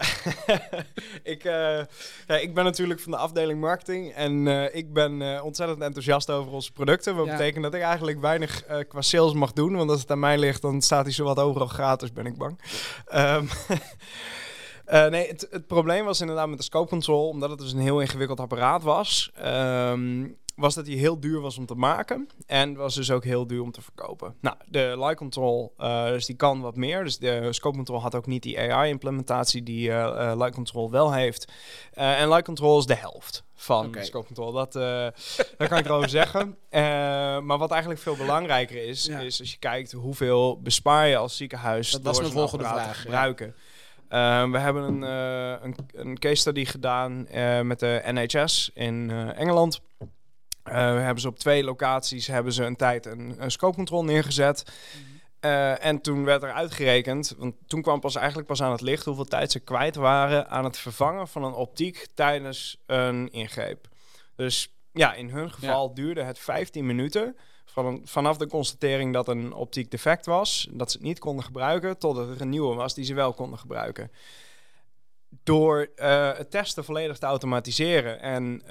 ik, 1.22 1.44
eh, 1.44 1.82
ja, 2.26 2.36
ik 2.36 2.54
ben 2.54 2.64
natuurlijk 2.64 3.00
van 3.00 3.12
de 3.12 3.18
afdeling 3.18 3.60
marketing 3.60 4.12
en 4.14 4.46
ik 4.74 4.92
ben 4.92 5.42
ontzettend 5.42 5.80
enthousiast 5.80 6.30
over 6.30 6.52
onze 6.52 6.72
producten. 6.72 7.16
Wat 7.16 7.26
Ja. 7.26 7.36
betekent 7.36 7.62
dat 7.64 7.74
ik 7.74 7.80
eigenlijk 7.82 8.20
weinig 8.20 8.64
qua 8.88 9.00
sales 9.00 9.32
mag 9.32 9.52
doen, 9.52 9.76
want 9.76 9.90
als 9.90 10.00
het 10.00 10.10
aan 10.10 10.18
mij 10.18 10.38
ligt, 10.38 10.62
dan 10.62 10.82
staat 10.82 11.04
hij 11.04 11.12
zowat 11.12 11.38
overal 11.38 11.66
gratis, 11.68 12.12
ben 12.12 12.26
ik 12.26 12.36
bang. 12.38 12.60
Ehm, 13.06 13.46
eh, 14.84 15.06
nee, 15.06 15.28
het, 15.28 15.46
het 15.50 15.66
probleem 15.66 16.04
was 16.04 16.20
inderdaad 16.20 16.48
met 16.48 16.58
de 16.58 16.64
scope 16.64 16.88
control, 16.88 17.28
omdat 17.28 17.50
het 17.50 17.58
dus 17.58 17.72
een 17.72 17.78
heel 17.78 18.00
ingewikkeld 18.00 18.40
apparaat 18.40 18.82
was. 18.82 19.30
ehm, 19.34 20.26
was 20.54 20.74
dat 20.74 20.86
hij 20.86 20.96
heel 20.96 21.20
duur 21.20 21.40
was 21.40 21.58
om 21.58 21.66
te 21.66 21.74
maken 21.74 22.28
en 22.46 22.74
was 22.74 22.94
dus 22.94 23.10
ook 23.10 23.24
heel 23.24 23.46
duur 23.46 23.62
om 23.62 23.72
te 23.72 23.82
verkopen. 23.82 24.34
Nou, 24.40 24.56
de 24.66 24.94
light 24.98 25.16
control, 25.16 25.74
eh, 25.78 26.06
dus 26.06 26.26
die 26.26 26.36
kan 26.36 26.60
wat 26.60 26.76
meer. 26.76 27.04
Dus 27.04 27.18
de 27.18 27.52
scope 27.52 27.76
control 27.76 28.00
had 28.00 28.14
ook 28.14 28.26
niet 28.26 28.42
die 28.42 28.60
AI-implementatie 28.60 29.62
die 29.62 29.90
eh 29.90 30.02
eh, 30.30 30.36
light 30.38 30.54
control 30.54 30.90
wel 30.90 31.12
heeft. 31.12 31.52
En 31.92 32.28
light 32.28 32.44
control 32.44 32.78
is 32.78 32.86
de 32.86 32.94
helft 32.94 33.44
van 33.54 33.96
scope 34.00 34.26
control. 34.26 34.52
Dat, 34.52 34.72
dat 35.58 35.68
kan 35.68 35.78
ik 35.78 35.84
erover 35.84 36.08
zeggen. 36.08 36.56
Maar 37.46 37.58
wat 37.58 37.70
eigenlijk 37.70 38.00
veel 38.00 38.16
belangrijker 38.16 38.86
is, 38.86 39.04
Ja. 39.04 39.18
is 39.18 39.40
als 39.40 39.50
je 39.50 39.58
kijkt 39.58 39.92
hoeveel 39.92 40.60
bespaar 40.62 41.06
je 41.06 41.16
als 41.16 41.36
ziekenhuis 41.36 41.90
Dat 41.90 42.02
door 42.02 42.12
was 42.12 42.20
mijn 42.20 42.32
volgende 42.32 42.64
vraag, 42.64 42.86
ja. 42.86 42.92
gebruiken. 42.92 43.54
We 44.50 44.58
hebben 44.58 44.82
een, 44.82 45.02
een, 45.64 45.76
een 45.92 46.18
case 46.18 46.34
study 46.34 46.64
gedaan 46.64 47.26
met 47.66 47.80
de 47.80 48.02
NHS 48.04 48.70
in 48.74 49.10
Engeland. 49.10 49.80
Eh, 50.64 50.74
hebben 50.74 51.20
ze 51.20 51.28
op 51.28 51.38
twee 51.38 51.64
locaties 51.64 52.26
hebben 52.26 52.52
ze 52.52 52.64
een 52.64 52.76
tijd 52.76 53.06
een, 53.06 53.34
een 53.38 53.50
scope 53.50 53.76
control 53.76 54.04
neergezet. 54.04 54.64
Eh, 55.40 55.84
en 55.84 56.00
toen 56.00 56.24
werd 56.24 56.42
er 56.42 56.52
uitgerekend, 56.52 57.34
want 57.38 57.54
toen 57.66 57.82
kwam 57.82 58.00
pas 58.00 58.14
eigenlijk 58.14 58.46
pas 58.46 58.62
aan 58.62 58.70
het 58.70 58.80
licht 58.80 59.04
hoeveel 59.04 59.24
tijd 59.24 59.52
ze 59.52 59.60
kwijt 59.60 59.94
waren 59.94 60.48
aan 60.48 60.64
het 60.64 60.78
vervangen 60.78 61.28
van 61.28 61.44
een 61.44 61.52
optiek 61.52 62.06
tijdens 62.14 62.82
een 62.86 63.32
ingreep. 63.32 63.88
Dus 64.36 64.74
ja, 64.92 65.14
in 65.14 65.30
hun 65.30 65.50
geval 65.50 65.94
duurde 65.94 66.22
het 66.22 66.38
15 66.38 66.86
minuten 66.86 67.36
van, 67.64 68.00
vanaf 68.04 68.36
de 68.36 68.46
constatering 68.46 69.12
dat 69.12 69.28
een 69.28 69.52
optiek 69.52 69.90
defect 69.90 70.26
was, 70.26 70.68
dat 70.70 70.90
ze 70.90 70.96
het 70.96 71.06
niet 71.06 71.18
konden 71.18 71.44
gebruiken, 71.44 71.98
totdat 71.98 72.28
er 72.28 72.40
een 72.40 72.48
nieuwe 72.48 72.74
was 72.74 72.94
die 72.94 73.04
ze 73.04 73.14
wel 73.14 73.32
konden 73.32 73.58
gebruiken. 73.58 74.10
Door 75.28 75.90
eh, 75.96 76.36
het 76.36 76.50
testen 76.50 76.84
volledig 76.84 77.18
te 77.18 77.26
automatiseren 77.26 78.20
en 78.20 78.62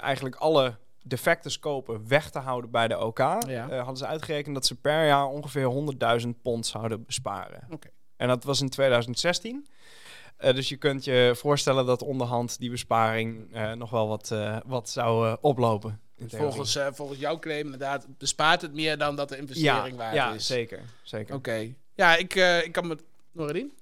eigenlijk 0.00 0.36
alle 0.36 0.76
defecte 1.04 1.48
scopen 1.48 2.08
weg 2.08 2.30
te 2.30 2.38
houden 2.38 2.70
bij 2.70 2.88
de 2.88 2.98
OK, 2.98 3.18
Ja. 3.18 3.38
eh, 3.46 3.76
hadden 3.76 3.96
ze 3.96 4.06
uitgerekend 4.06 4.54
dat 4.54 4.66
ze 4.66 4.74
per 4.74 5.06
jaar 5.06 5.26
ongeveer 5.26 5.64
100.000 6.22 6.28
pond 6.42 6.66
zouden 6.66 7.04
besparen. 7.04 7.66
Oké. 7.70 7.88
En 8.16 8.28
dat 8.28 8.44
was 8.44 8.60
in 8.60 8.68
2016. 8.68 9.66
Eh, 10.36 10.54
dus 10.54 10.68
je 10.68 10.76
kunt 10.76 11.04
je 11.04 11.32
voorstellen 11.36 11.86
dat 11.86 12.02
onderhand 12.02 12.58
die 12.58 12.70
besparing 12.70 13.52
eh, 13.54 13.72
nog 13.72 13.90
wel 13.90 14.08
wat, 14.08 14.30
eh, 14.30 14.56
wat 14.66 14.88
zou 14.90 15.36
oplopen. 15.40 16.00
theorie. 16.16 16.38
Volgens, 16.38 16.76
eh, 16.76 16.86
volgens 16.92 17.18
jouw 17.18 17.38
claim 17.38 17.64
inderdaad 17.64 18.06
bespaart 18.18 18.62
het 18.62 18.74
meer 18.74 18.98
dan 18.98 19.16
dat 19.16 19.28
de 19.28 19.36
investering 19.38 19.96
waard 19.96 20.14
ja, 20.14 20.32
is. 20.32 20.46
zeker. 20.46 20.82
zeker. 21.02 21.34
Oké. 21.34 21.74
Ja, 21.94 22.16
ik, 22.16 22.34
eh, 22.34 22.64
ik 22.64 22.72
kan 22.72 22.86
me... 22.86 22.96
Noradien? 23.32 23.72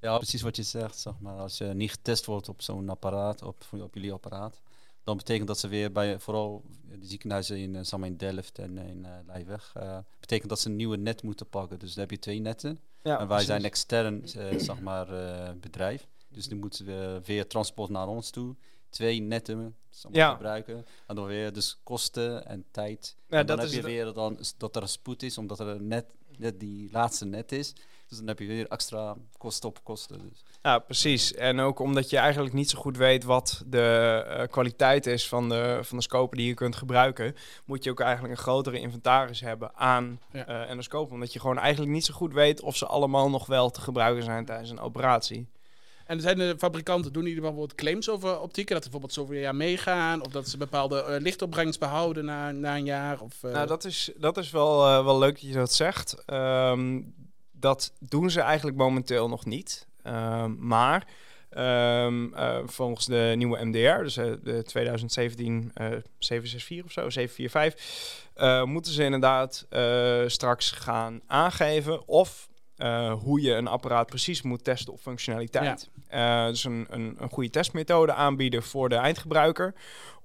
Ja, 0.00 0.16
precies 0.16 0.42
wat 0.42 0.56
je 0.56 0.62
zegt, 0.62 0.98
zeg 0.98 1.12
maar. 1.18 1.36
Als 1.38 1.58
je 1.58 1.64
niet 1.64 1.90
getest 1.90 2.24
wordt 2.26 2.48
op 2.48 2.62
zo'n 2.62 2.88
apparaat, 2.88 3.42
op, 3.42 3.64
op 3.70 3.94
jullie 3.94 4.12
apparaat, 4.12 4.60
dan 5.06 5.16
betekent 5.16 5.46
dat 5.46 5.58
ze 5.58 5.68
weer 5.68 5.92
bij 5.92 6.18
vooral 6.18 6.64
de 7.00 7.06
ziekenhuizen 7.06 7.58
in, 7.58 7.86
zeg 7.86 7.98
maar 8.00 8.08
in 8.08 8.16
Delft 8.16 8.58
en 8.58 8.78
in 8.78 8.98
uh, 8.98 9.10
Leijweg, 9.26 9.74
uh, 9.76 9.98
betekent 10.20 10.48
dat 10.48 10.60
ze 10.60 10.68
een 10.68 10.76
nieuwe 10.76 10.96
net 10.96 11.22
moeten 11.22 11.48
pakken. 11.48 11.78
Dus 11.78 11.94
dan 11.94 12.00
heb 12.00 12.10
je 12.10 12.18
twee 12.18 12.40
netten. 12.40 12.78
Ja, 13.02 13.12
en 13.12 13.16
wij 13.18 13.26
precies. 13.26 13.46
zijn 13.46 13.64
extern, 13.64 14.22
uh, 14.36 14.58
zeg 14.58 14.80
maar, 14.80 15.06
bedrijf. 15.60 16.06
Dus 16.28 16.48
nu 16.48 16.56
moeten 16.56 16.86
we 16.86 17.20
weer 17.24 17.46
transport 17.46 17.90
naar 17.90 18.08
ons 18.08 18.30
toe. 18.30 18.54
Twee 18.88 19.20
netten 19.20 19.76
Ja. 20.12 20.32
gebruiken. 20.32 20.86
En 21.06 21.14
dan 21.14 21.26
weer 21.26 21.52
dus 21.52 21.78
kosten 21.82 22.46
en 22.46 22.64
tijd. 22.70 23.16
Ja, 23.28 23.38
en 23.38 23.46
dan 23.46 23.56
dat 23.56 23.70
heb 23.70 23.74
je 23.74 23.86
weer 23.86 24.12
dan, 24.12 24.38
dat 24.56 24.76
er 24.76 24.82
een 24.82 24.88
spoed 24.88 25.22
is, 25.22 25.38
omdat 25.38 25.60
er 25.60 25.82
net, 25.82 26.06
net 26.36 26.60
die 26.60 26.88
laatste 26.92 27.24
net 27.24 27.52
is. 27.52 27.72
Dus 28.08 28.18
dan 28.18 28.26
heb 28.26 28.38
je 28.38 28.46
weer 28.46 28.66
extra 28.68 29.16
kosten 29.38 29.68
op 29.68 29.78
kosten. 29.84 30.18
Dus. 30.30 30.44
Ja, 30.62 30.78
precies. 30.78 31.34
En 31.34 31.60
ook 31.60 31.78
omdat 31.78 32.10
je 32.10 32.16
eigenlijk 32.16 32.54
niet 32.54 32.70
zo 32.70 32.78
goed 32.78 32.96
weet 32.96 33.24
wat 33.24 33.62
de 33.66 34.24
eh, 34.28 34.46
kwaliteit 34.48 35.06
is 35.06 35.28
van 35.28 35.48
de, 35.48 35.78
van 35.82 35.96
de 35.96 36.02
scopen 36.02 36.36
die 36.38 36.46
je 36.46 36.54
kunt 36.54 36.76
gebruiken, 36.76 37.34
moet 37.64 37.84
je 37.84 37.90
ook 37.90 38.00
eigenlijk 38.00 38.34
een 38.34 38.42
grotere 38.42 38.78
inventaris 38.80 39.40
hebben 39.40 39.70
aan 39.74 40.20
Ja. 40.32 40.46
eh 40.46 40.70
endoscopen. 40.70 41.14
Omdat 41.14 41.32
je 41.32 41.40
gewoon 41.40 41.58
eigenlijk 41.58 41.92
niet 41.92 42.04
zo 42.04 42.14
goed 42.14 42.32
weet 42.32 42.60
of 42.60 42.76
ze 42.76 42.86
allemaal 42.86 43.30
nog 43.30 43.46
wel 43.46 43.70
te 43.70 43.80
gebruiken 43.80 44.24
zijn 44.24 44.44
tijdens 44.44 44.70
een 44.70 44.80
operatie. 44.80 45.46
En 46.06 46.20
zijn 46.20 46.38
de 46.38 46.54
fabrikanten, 46.58 47.12
doen 47.12 47.24
die 47.24 47.34
er 47.34 47.40
bijvoorbeeld 47.40 47.74
claims 47.74 48.08
over 48.10 48.40
optieken? 48.40 48.74
Dat 48.74 48.84
ze 48.84 48.90
bijvoorbeeld 48.90 49.18
zoveel 49.20 49.40
jaar 49.42 49.54
meegaan? 49.54 50.24
Of 50.24 50.32
dat 50.32 50.48
ze 50.48 50.56
bepaalde 50.56 51.02
eh, 51.02 51.20
lichtopbrengst 51.20 51.78
behouden 51.80 52.24
na, 52.24 52.50
na 52.52 52.76
een 52.76 52.84
jaar? 52.84 53.20
Of, 53.20 53.42
eh, 53.42 53.50
Nou, 53.52 53.66
dat 53.66 53.84
is, 53.84 54.10
dat 54.16 54.36
is 54.36 54.50
wel, 54.50 55.04
wel 55.04 55.18
leuk 55.18 55.32
dat 55.32 55.40
je 55.50 55.52
dat 55.52 55.72
zegt. 55.72 56.22
Ehm, 56.26 57.00
dat 57.58 57.92
doen 57.98 58.30
ze 58.30 58.40
eigenlijk 58.40 58.76
momenteel 58.76 59.28
nog 59.28 59.44
niet. 59.44 59.86
Ehm, 60.02 60.54
maar 60.58 61.06
ehm, 61.50 62.34
eh, 62.34 62.58
volgens 62.64 63.06
de 63.06 63.32
nieuwe 63.36 63.64
MDR, 63.64 64.02
dus 64.02 64.16
eh, 64.16 64.32
de 64.42 64.62
2017 64.62 65.70
eh 65.74 65.86
764 66.18 66.84
of 66.84 66.92
zo, 66.92 67.10
745, 67.10 68.30
eh, 68.34 68.62
moeten 68.64 68.92
ze 68.92 69.04
inderdaad 69.04 69.66
straks 70.26 70.70
gaan 70.70 71.20
aangeven 71.26 72.08
of 72.08 72.48
hoe 73.18 73.40
je 73.40 73.52
een 73.52 73.66
apparaat 73.66 74.06
precies 74.06 74.42
moet 74.42 74.64
testen 74.64 74.92
op 74.92 75.00
functionaliteit. 75.00 75.90
Dus 76.50 76.64
een, 76.64 76.86
een, 76.90 77.16
een 77.18 77.30
goede 77.30 77.50
testmethode 77.50 78.12
aanbieden 78.12 78.62
voor 78.62 78.88
de 78.88 78.94
eindgebruiker. 78.94 79.74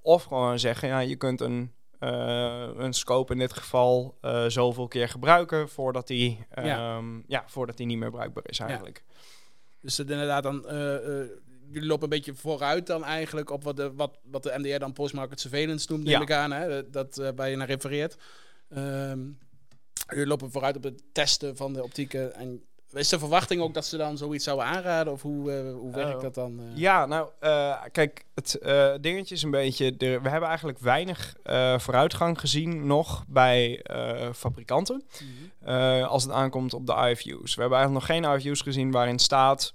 Of 0.01 0.23
gewoon 0.23 0.59
zeggen, 0.59 0.87
ja, 0.87 0.99
je 0.99 1.15
kunt 1.15 1.41
een, 1.41 1.71
een 2.05 2.93
scope 2.93 3.33
in 3.33 3.39
dit 3.39 3.53
geval 3.53 4.17
eh, 4.21 4.45
zoveel 4.47 4.87
keer 4.87 5.09
gebruiken 5.09 5.69
voordat 5.69 6.07
die, 6.07 6.45
Ja. 6.55 7.01
ja. 7.27 7.43
voordat 7.47 7.77
die 7.77 7.85
niet 7.85 7.97
meer 7.97 8.11
bruikbaar 8.11 8.43
is 8.49 8.59
eigenlijk. 8.59 9.03
Dus 9.81 9.95
dat 9.95 10.09
inderdaad 10.09 10.43
dan... 10.43 10.67
eh, 10.67 11.19
eh, 11.21 11.27
jullie 11.71 11.87
lopen 11.87 12.03
een 12.03 12.09
beetje 12.09 12.33
vooruit 12.35 12.87
dan 12.87 13.03
eigenlijk 13.03 13.49
op 13.49 13.63
wat 13.63 13.75
de, 13.75 13.93
wat, 13.93 14.17
wat 14.23 14.43
de 14.43 14.53
MDR 14.57 14.77
dan 14.79 14.93
post-market 14.93 15.39
surveillance 15.39 15.91
noemt, 15.91 16.03
neem 16.03 16.13
Ja. 16.13 16.21
ik 16.21 16.31
aan. 16.31 16.51
Hè? 16.51 16.89
Dat 16.89 17.17
eh, 17.17 17.29
waar 17.35 17.49
je 17.49 17.55
naar 17.55 17.67
refereert. 17.67 18.17
Ehm 18.69 19.19
jullie 20.07 20.27
lopen 20.27 20.51
vooruit 20.51 20.75
op 20.75 20.83
het 20.83 21.03
testen 21.13 21.57
van 21.57 21.73
de 21.73 21.83
optieken. 21.83 22.33
En 22.35 22.63
is 22.93 23.09
de 23.09 23.19
verwachting 23.19 23.61
ook 23.61 23.73
dat 23.73 23.85
ze 23.85 23.97
dan 23.97 24.17
zoiets 24.17 24.43
zouden 24.43 24.65
aanraden? 24.65 25.13
Of 25.13 25.21
hoe, 25.21 25.51
eh, 25.51 25.73
hoe 25.73 25.91
werkt 25.93 26.15
Oh. 26.15 26.21
dat 26.21 26.33
dan? 26.33 26.59
eh? 26.59 26.65
Ja, 26.77 27.05
nou, 27.05 27.29
eh, 27.39 27.81
kijk, 27.91 28.25
het 28.35 28.59
dingetje 29.01 29.35
is 29.35 29.43
een 29.43 29.51
beetje... 29.51 29.93
We 29.97 30.29
hebben 30.29 30.49
eigenlijk 30.49 30.79
weinig 30.79 31.35
vooruitgang 31.77 32.39
gezien 32.39 32.87
nog 32.87 33.23
bij 33.27 33.85
fabrikanten. 34.35 35.03
Mhm. 35.63 36.03
als 36.03 36.23
het 36.23 36.31
aankomt 36.31 36.73
op 36.73 36.85
de 36.85 36.93
IFU's. 37.09 37.55
We 37.55 37.61
hebben 37.61 37.79
eigenlijk 37.79 38.07
nog 38.07 38.17
geen 38.17 38.37
IFU's 38.37 38.61
gezien 38.61 38.91
waarin 38.91 39.19
staat 39.19 39.71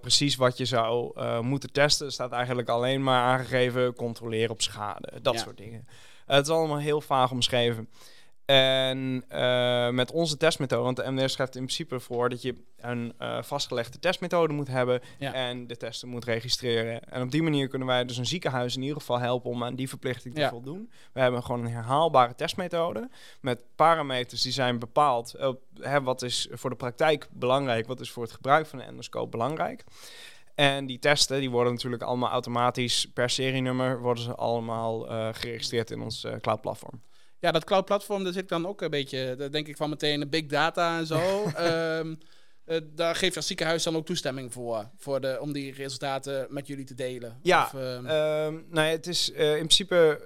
precies 0.00 0.36
wat 0.36 0.56
je 0.56 0.64
zou 0.64 1.20
moeten 1.42 1.72
testen. 1.72 2.06
Er 2.06 2.12
staat 2.12 2.32
eigenlijk 2.32 2.68
alleen 2.68 3.02
maar 3.02 3.22
aangegeven 3.22 3.94
controleren 3.94 4.50
op 4.50 4.62
schade, 4.62 5.12
dat 5.22 5.34
Ja. 5.34 5.40
soort 5.40 5.56
dingen. 5.56 5.86
Het 6.26 6.46
is 6.46 6.52
allemaal 6.52 6.78
heel 6.78 7.00
vaag 7.00 7.30
omschreven. 7.30 7.88
En 8.46 9.24
eh, 9.28 9.88
met 9.90 10.10
onze 10.12 10.36
testmethode, 10.36 10.82
want 10.82 10.96
de 10.96 11.10
MDR 11.10 11.26
schrijft 11.28 11.56
in 11.56 11.62
principe 11.62 12.00
voor 12.00 12.28
dat 12.28 12.42
je 12.42 12.54
een 12.78 13.12
eh, 13.18 13.42
vastgelegde 13.42 13.98
testmethode 13.98 14.52
moet 14.52 14.68
hebben 14.68 15.00
Ja. 15.18 15.32
en 15.32 15.66
de 15.66 15.76
testen 15.76 16.08
moet 16.08 16.24
registreren. 16.24 17.02
En 17.10 17.22
op 17.22 17.30
die 17.30 17.42
manier 17.42 17.68
kunnen 17.68 17.88
wij 17.88 18.04
dus 18.04 18.16
een 18.16 18.26
ziekenhuis 18.26 18.76
in 18.76 18.82
ieder 18.82 18.96
geval 18.96 19.18
helpen 19.18 19.50
om 19.50 19.64
aan 19.64 19.74
die 19.74 19.88
verplichting 19.88 20.34
te 20.34 20.40
Ja. 20.40 20.48
voldoen. 20.50 20.90
We 21.12 21.20
hebben 21.20 21.42
gewoon 21.42 21.64
een 21.64 21.72
herhaalbare 21.72 22.34
testmethode 22.34 23.08
met 23.40 23.62
parameters 23.76 24.42
die 24.42 24.52
zijn 24.52 24.78
bepaald. 24.78 25.34
hè, 25.80 26.02
wat 26.02 26.22
is 26.22 26.48
voor 26.52 26.70
de 26.70 26.76
praktijk 26.76 27.28
belangrijk, 27.30 27.86
wat 27.86 28.00
is 28.00 28.10
voor 28.10 28.22
het 28.22 28.32
gebruik 28.32 28.66
van 28.66 28.78
een 28.80 28.86
endoscoop 28.86 29.30
belangrijk. 29.30 29.84
En 30.54 30.86
die 30.86 30.98
testen 30.98 31.40
die 31.40 31.50
worden 31.50 31.72
natuurlijk 31.72 32.02
allemaal 32.02 32.30
automatisch 32.30 33.06
per 33.14 33.30
serienummer 33.30 34.00
worden 34.00 34.24
ze 34.24 34.34
allemaal 34.34 35.08
eh, 35.08 35.28
geregistreerd 35.32 35.90
in 35.90 36.00
ons 36.00 36.24
eh, 36.24 36.32
cloud 36.40 36.60
platform. 36.60 37.00
Ja, 37.44 37.52
dat 37.52 37.64
cloud 37.64 37.84
platform, 37.84 38.24
daar 38.24 38.32
zit 38.32 38.42
ik 38.42 38.48
dan 38.48 38.66
ook 38.66 38.80
een 38.80 38.90
beetje, 38.90 39.34
daar 39.38 39.50
denk 39.50 39.68
ik 39.68 39.76
van 39.76 39.90
meteen 39.90 40.28
big 40.30 40.46
data 40.46 40.98
en 40.98 41.06
zo. 41.06 41.44
Ehm, 41.54 42.14
eh, 42.64 42.78
daar 42.94 43.14
geeft 43.14 43.32
je 43.32 43.38
als 43.38 43.46
ziekenhuis 43.46 43.82
dan 43.82 43.96
ook 43.96 44.06
toestemming 44.06 44.52
voor, 44.52 44.90
voor 44.96 45.20
de, 45.20 45.36
om 45.40 45.52
die 45.52 45.72
resultaten 45.72 46.46
met 46.50 46.66
jullie 46.66 46.84
te 46.84 46.94
delen. 46.94 47.38
Ja, 47.42 47.64
Of, 47.64 47.74
ehm, 47.74 48.06
Ehm, 48.06 48.52
nou 48.68 48.86
ja, 48.86 48.92
het 48.92 49.06
is 49.06 49.32
eh, 49.32 49.50
in 49.50 49.56
principe, 49.56 50.20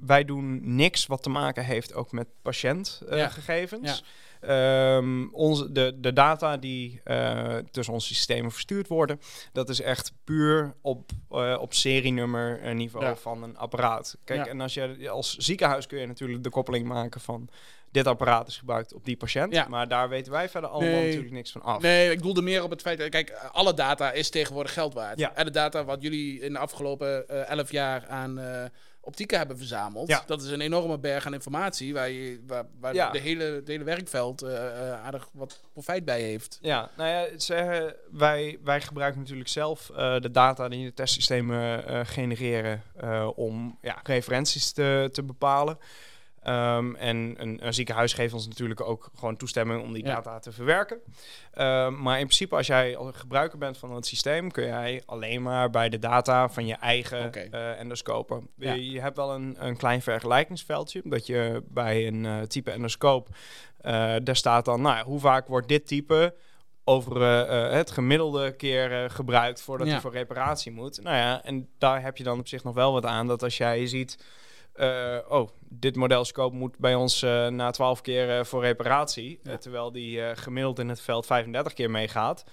wij 0.00 0.24
doen 0.24 0.74
niks 0.76 1.06
wat 1.06 1.22
te 1.22 1.30
maken 1.30 1.64
heeft 1.64 1.94
ook 1.94 2.12
met 2.12 2.26
Ja. 2.26 2.32
patiëntgegevens. 2.42 4.04
Ehm, 4.40 5.26
onze, 5.32 5.72
de, 5.72 5.96
de 6.00 6.12
data 6.12 6.56
die 6.56 7.00
eh, 7.04 7.56
tussen 7.70 7.94
onze 7.94 8.14
systemen 8.14 8.50
verstuurd 8.50 8.88
worden, 8.88 9.20
dat 9.52 9.68
is 9.68 9.80
echt 9.80 10.12
puur 10.24 10.74
op, 10.80 11.10
eh, 11.30 11.56
op 11.60 11.74
serienummer 11.74 12.74
niveau 12.74 13.04
Ja. 13.04 13.16
van 13.16 13.42
een 13.42 13.56
apparaat. 13.56 14.16
Kijk, 14.24 14.44
Ja. 14.44 14.50
en 14.50 14.60
als 14.60 14.74
je 14.74 15.08
als 15.10 15.36
ziekenhuis 15.36 15.86
kun 15.86 15.98
je 15.98 16.06
natuurlijk 16.06 16.42
de 16.42 16.50
koppeling 16.50 16.86
maken 16.86 17.20
van 17.20 17.48
dit 17.92 18.06
apparaat 18.06 18.48
is 18.48 18.56
gebruikt 18.58 18.94
op 18.94 19.04
die 19.04 19.16
patiënt, 19.16 19.52
Ja. 19.54 19.66
maar 19.68 19.88
daar 19.88 20.08
weten 20.08 20.32
wij 20.32 20.48
verder 20.48 20.70
allemaal 20.70 20.92
Nee. 20.92 21.04
natuurlijk 21.06 21.32
niks 21.32 21.50
van 21.52 21.62
af. 21.62 21.82
Nee, 21.82 22.10
ik 22.10 22.22
doelde 22.22 22.42
meer 22.42 22.62
op 22.62 22.70
het 22.70 22.80
feit 22.80 23.08
kijk, 23.08 23.32
alle 23.52 23.74
data 23.74 24.12
is 24.12 24.30
tegenwoordig 24.30 24.72
geld 24.72 24.94
waard. 24.94 25.18
Ja. 25.18 25.34
En 25.34 25.44
de 25.44 25.50
data 25.50 25.84
wat 25.84 26.02
jullie 26.02 26.40
in 26.40 26.52
de 26.52 26.58
afgelopen 26.58 27.28
eh, 27.28 27.50
elf 27.50 27.70
jaar 27.72 28.06
aan 28.08 28.38
optieken 29.00 29.38
hebben 29.38 29.58
verzameld, 29.58 30.08
Ja. 30.08 30.22
dat 30.26 30.42
is 30.42 30.50
een 30.50 30.60
enorme 30.60 30.98
berg 30.98 31.26
aan 31.26 31.34
informatie 31.34 31.92
waar, 31.92 32.10
je, 32.10 32.40
waar, 32.46 32.64
waar 32.80 32.94
Ja. 32.94 33.10
de 33.10 33.18
hele, 33.18 33.44
het 33.44 33.68
hele 33.68 33.84
werkveld 33.84 34.42
eh, 34.42 34.66
eh, 34.66 35.04
aardig 35.04 35.28
wat 35.32 35.60
profijt 35.72 36.04
bij 36.04 36.20
heeft. 36.22 36.58
Ja, 36.60 36.90
nou 36.96 37.08
ja, 37.10 37.38
zeggen, 37.38 37.94
wij, 38.10 38.58
wij 38.64 38.80
gebruiken 38.80 39.20
natuurlijk 39.20 39.48
zelf 39.48 39.90
eh, 39.90 40.20
de 40.20 40.30
data 40.30 40.68
die 40.68 40.84
de 40.84 40.94
testsystemen 40.94 42.06
genereren 42.06 42.82
om 43.36 43.78
ja, 43.82 44.00
referenties 44.02 44.72
te, 44.72 45.08
te 45.12 45.22
bepalen. 45.22 45.78
Ehm, 46.42 46.94
en 46.94 47.34
een, 47.38 47.66
een 47.66 47.74
ziekenhuis 47.74 48.12
geeft 48.12 48.34
ons 48.34 48.48
natuurlijk 48.48 48.80
ook 48.80 49.10
gewoon 49.14 49.36
toestemming 49.36 49.82
om 49.82 49.92
die 49.92 50.04
Ja. 50.06 50.14
data 50.14 50.38
te 50.38 50.52
verwerken. 50.52 51.00
Ehm, 51.52 52.02
maar 52.02 52.18
in 52.18 52.24
principe, 52.24 52.56
als 52.56 52.66
jij 52.66 52.96
gebruiker 53.12 53.58
bent 53.58 53.78
van 53.78 53.94
het 53.94 54.06
systeem, 54.06 54.50
kun 54.50 54.64
jij 54.66 55.02
alleen 55.06 55.42
maar 55.42 55.70
bij 55.70 55.88
de 55.88 55.98
data 55.98 56.48
van 56.48 56.66
je 56.66 56.74
eigen 56.74 57.26
Oké. 57.26 57.38
eh 57.50 57.78
endoscopen. 57.80 58.48
Ja. 58.56 58.72
Je, 58.72 58.90
je 58.90 59.00
hebt 59.00 59.16
wel 59.16 59.34
een, 59.34 59.56
een 59.58 59.76
klein 59.76 60.02
vergelijkingsveldje, 60.02 61.00
dat 61.04 61.26
je 61.26 61.62
bij 61.68 62.06
een 62.06 62.26
eh, 62.26 62.40
type 62.40 62.70
endoscoop, 62.70 63.28
eh, 63.80 64.14
daar 64.22 64.36
staat 64.36 64.64
dan, 64.64 64.80
nou, 64.80 64.96
ja, 64.96 65.04
hoe 65.04 65.20
vaak 65.20 65.46
wordt 65.48 65.68
dit 65.68 65.86
type 65.86 66.34
over 66.84 67.20
het 67.72 67.90
gemiddelde 67.90 68.56
keer 68.56 69.10
gebruikt 69.10 69.62
voordat 69.62 69.86
Ja. 69.86 69.92
hij 69.92 70.02
voor 70.02 70.12
reparatie 70.12 70.72
moet. 70.72 71.02
Nou 71.02 71.16
ja, 71.16 71.44
en 71.44 71.68
daar 71.78 72.02
heb 72.02 72.16
je 72.16 72.24
dan 72.24 72.38
op 72.38 72.48
zich 72.48 72.64
nog 72.64 72.74
wel 72.74 72.92
wat 72.92 73.04
aan, 73.06 73.26
dat 73.26 73.42
als 73.42 73.56
jij 73.56 73.86
ziet, 73.86 74.24
eh, 74.72 75.18
oh, 75.28 75.48
dit 75.68 75.96
modelscoop 75.96 76.52
moet 76.52 76.78
bij 76.78 76.94
ons 76.94 77.22
eh, 77.22 77.46
na 77.46 77.70
12 77.70 78.00
keer 78.00 78.38
eh, 78.38 78.44
voor 78.44 78.62
reparatie, 78.62 79.40
Ja. 79.42 79.56
terwijl 79.56 79.92
die 79.92 80.36
gemiddeld 80.36 80.78
in 80.78 80.88
het 80.88 81.00
veld 81.00 81.26
35 81.26 81.72
keer 81.72 81.90
meegaat, 81.90 82.44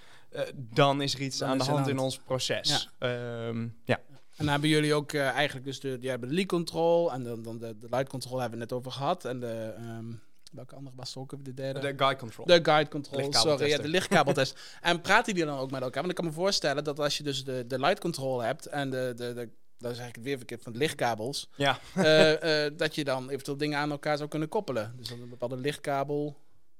dan 0.53 1.01
is 1.01 1.13
er 1.13 1.21
iets 1.21 1.37
Dan 1.37 1.49
aan 1.49 1.57
de 1.57 1.63
hand 1.63 1.87
in 1.87 1.99
ons 1.99 2.17
proces. 2.17 2.89
Ehm, 2.99 3.67
ja. 3.83 3.99
En 4.07 4.43
dan 4.43 4.47
hebben 4.47 4.69
jullie 4.69 4.93
ook 4.93 5.13
eigenlijk 5.13 5.65
dus 5.65 5.79
de, 5.79 5.97
die 5.97 6.09
hebben 6.09 6.29
de 6.29 6.35
leak 6.35 6.47
control 6.47 7.13
en 7.13 7.23
dan, 7.23 7.41
dan 7.43 7.57
de, 7.57 7.77
de 7.77 7.87
light 7.89 8.09
control 8.09 8.39
hebben 8.39 8.59
we 8.59 8.65
net 8.65 8.73
over 8.73 8.91
gehad. 8.91 9.25
En 9.25 9.39
de, 9.39 9.73
ehm, 9.77 10.05
welke 10.51 10.75
andere 10.75 10.95
was 10.95 11.15
er 11.15 11.21
ook? 11.21 11.45
De 11.45 11.53
derde? 11.53 11.79
De 11.79 11.93
guide 11.95 12.19
control. 12.19 12.45
De 12.45 12.59
guide 12.63 12.89
control, 12.89 13.33
sorry, 13.33 13.67
ja, 13.67 13.77
de 13.77 13.87
lichtkabeltest. 13.87 14.59
en 14.81 15.01
praten 15.01 15.33
die 15.33 15.45
dan 15.45 15.57
ook 15.57 15.71
met 15.71 15.81
elkaar? 15.81 16.01
Want 16.01 16.09
ik 16.09 16.15
kan 16.15 16.25
me 16.25 16.31
voorstellen 16.31 16.83
dat 16.83 16.99
als 16.99 17.17
je 17.17 17.23
dus 17.23 17.43
de, 17.43 17.67
de 17.67 17.79
light 17.79 17.99
control 17.99 18.41
hebt 18.41 18.65
en 18.65 18.89
de, 18.89 19.13
de, 19.15 19.33
de 19.33 19.49
dat 19.79 19.91
is 19.91 19.97
eigenlijk 19.97 20.15
het 20.15 20.23
weerverkeer 20.23 20.59
van 20.59 20.71
de 20.71 20.77
lichtkabels, 20.77 21.49
ja. 21.55 21.79
eh, 21.95 22.65
eh, 22.65 22.73
dat 22.77 22.95
je 22.95 23.03
dan 23.03 23.29
eventueel 23.29 23.57
dingen 23.57 23.79
aan 23.79 23.91
elkaar 23.91 24.17
zou 24.17 24.29
kunnen 24.29 24.49
koppelen. 24.49 24.93
Dus 24.97 25.07
dan 25.07 25.21
een 25.21 25.29
bepaalde 25.29 25.57
lichtkabel. 25.57 26.37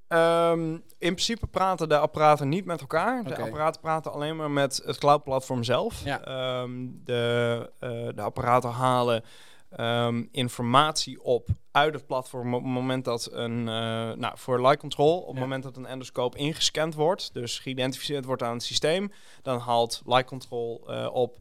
Ehm, 0.07 0.71
in 0.73 0.83
principe 0.97 1.47
praten 1.47 1.89
de 1.89 1.97
apparaten 1.97 2.49
niet 2.49 2.65
met 2.65 2.81
elkaar. 2.81 3.23
De 3.23 3.37
apparaten 3.37 3.81
praten 3.81 4.11
alleen 4.11 4.35
maar 4.35 4.51
met 4.51 4.81
het 4.85 4.97
cloud-platform 4.97 5.63
zelf. 5.63 6.03
Ja. 6.03 6.23
Ehm, 6.23 6.71
de, 7.03 7.71
eh, 7.79 7.89
de 8.15 8.21
apparaten 8.21 8.69
halen 8.69 9.23
ehm, 9.69 10.23
informatie 10.31 11.23
op 11.23 11.47
uit 11.71 11.93
het 11.93 12.05
platform 12.05 12.53
op 12.53 12.63
het 12.63 12.71
moment 12.71 13.05
dat 13.05 13.29
een, 13.31 13.63
nou, 13.63 14.31
voor 14.33 14.61
light 14.61 14.79
control, 14.79 15.19
op 15.19 15.25
het 15.27 15.35
Ja. 15.35 15.41
moment 15.41 15.63
dat 15.63 15.77
een 15.77 15.85
endoscoop 15.85 16.35
ingescand 16.35 16.95
wordt, 16.95 17.33
dus 17.33 17.59
geïdentificeerd 17.59 18.25
wordt 18.25 18.43
aan 18.43 18.53
het 18.53 18.63
systeem, 18.63 19.11
dan 19.41 19.59
haalt 19.59 20.01
light 20.05 20.27
control 20.27 20.75
op. 21.11 21.39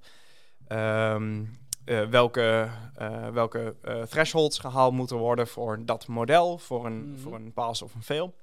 ehm, 0.69 1.45
eh, 1.85 2.03
welke, 2.09 2.69
eh, 2.95 3.29
welke 3.29 3.75
eh, 3.83 4.03
thresholds 4.03 4.59
gehaald 4.59 4.93
moeten 4.93 5.17
worden 5.17 5.47
voor 5.47 5.85
dat 5.85 6.07
model, 6.07 6.59
voor 6.59 6.87
een, 6.87 7.11
Mhm. 7.11 7.19
voor 7.21 7.35
een 7.35 7.53
pass 7.53 7.83
of 7.83 7.95
een 7.95 8.03
fail. 8.03 8.35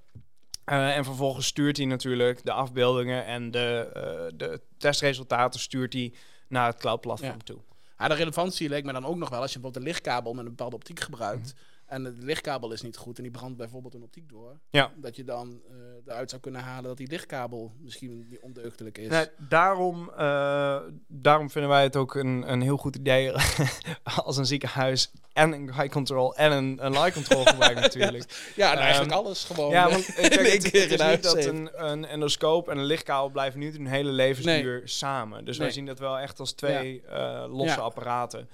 En 0.65 1.03
vervolgens 1.03 1.45
stuurt 1.47 1.77
hij 1.77 1.85
natuurlijk 1.85 2.45
de 2.45 2.51
afbeeldingen 2.51 3.25
en 3.25 3.51
de, 3.51 3.89
de 4.35 4.61
testresultaten 4.77 5.59
stuurt 5.59 5.93
hij 5.93 6.13
naar 6.47 6.67
het 6.67 6.77
cloud-platform 6.79 7.31
Ja. 7.31 7.43
toe. 7.43 7.59
Ja, 7.97 8.07
de 8.07 8.13
relevantie 8.13 8.69
leek 8.69 8.83
me 8.83 8.91
dan 8.93 9.05
ook 9.05 9.15
nog 9.17 9.29
wel 9.29 9.41
als 9.41 9.53
je 9.53 9.59
bijvoorbeeld 9.59 9.85
een 9.85 9.91
lichtkabel 9.91 10.33
met 10.33 10.43
een 10.43 10.49
bepaalde 10.49 10.75
optiek 10.75 10.99
gebruikt. 10.99 11.53
Mhm. 11.53 11.63
En 11.93 12.03
de 12.03 12.13
lichtkabel 12.19 12.71
is 12.71 12.81
niet 12.81 12.97
goed 12.97 13.17
en 13.17 13.23
die 13.23 13.31
brandt 13.31 13.57
bijvoorbeeld 13.57 13.93
een 13.93 14.01
optiek 14.03 14.29
door. 14.29 14.59
Ja. 14.69 14.91
Dat 14.95 15.15
je 15.15 15.23
dan 15.23 15.61
eh, 15.69 15.75
eruit 16.05 16.29
zou 16.29 16.41
kunnen 16.41 16.61
halen 16.61 16.83
dat 16.83 16.97
die 16.97 17.07
lichtkabel 17.07 17.71
misschien 17.79 18.27
niet 18.29 18.39
ondeugdelijk 18.39 18.97
is. 18.97 19.07
Nee, 19.07 19.27
daarom, 19.37 20.11
eh, 20.17 20.79
daarom 21.07 21.49
vinden 21.49 21.71
wij 21.71 21.83
het 21.83 21.95
ook 21.95 22.15
een, 22.15 22.51
een 22.51 22.61
heel 22.61 22.77
goed 22.77 22.95
idee 22.95 23.31
als 24.23 24.37
een 24.37 24.45
ziekenhuis 24.45 25.11
en 25.33 25.51
een 25.51 25.73
high 25.73 25.89
control 25.91 26.35
en 26.35 26.51
een, 26.51 26.85
een 26.85 26.91
light 26.91 27.13
control 27.13 27.45
gebruikt 27.45 27.79
natuurlijk. 27.87 28.51
ja, 28.55 28.71
en 28.71 28.77
eigenlijk 28.77 29.11
Ehm, 29.11 29.19
alles 29.19 29.43
gewoon. 29.43 29.71
Ja, 29.71 29.89
want 29.89 30.07
het, 30.15 30.15
het 30.35 30.73
is 30.73 30.87
in 30.87 31.09
niet 31.09 31.23
dat 31.23 31.45
een, 31.45 31.69
een 31.73 32.05
endoscoop 32.05 32.69
en 32.69 32.77
een 32.77 32.85
lichtkabel 32.85 33.29
blijven 33.29 33.59
niet 33.59 33.73
hun 33.77 33.87
hele 33.87 34.11
levensduur 34.11 34.81
samen. 34.85 35.45
Dus 35.45 35.57
wij 35.57 35.71
zien 35.71 35.85
dat 35.85 35.99
wel 35.99 36.19
echt 36.19 36.39
als 36.39 36.51
twee 36.51 37.01
eh, 37.01 37.45
losse 37.47 37.75
Ja. 37.77 37.81
apparaten. 37.81 38.49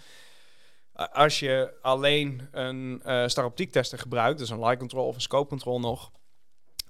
Uh, 1.00 1.06
als 1.12 1.40
je 1.40 1.74
alleen 1.82 2.48
een 2.52 3.02
eh 3.04 3.28
staroptiektester 3.28 4.00
gebruikt, 4.00 4.40
dus 4.40 4.50
een 4.50 4.60
light 4.60 4.80
control 4.80 5.08
of 5.08 5.16
een 5.16 5.22
scope 5.22 5.50
control 5.50 5.80
nog, 5.80 6.12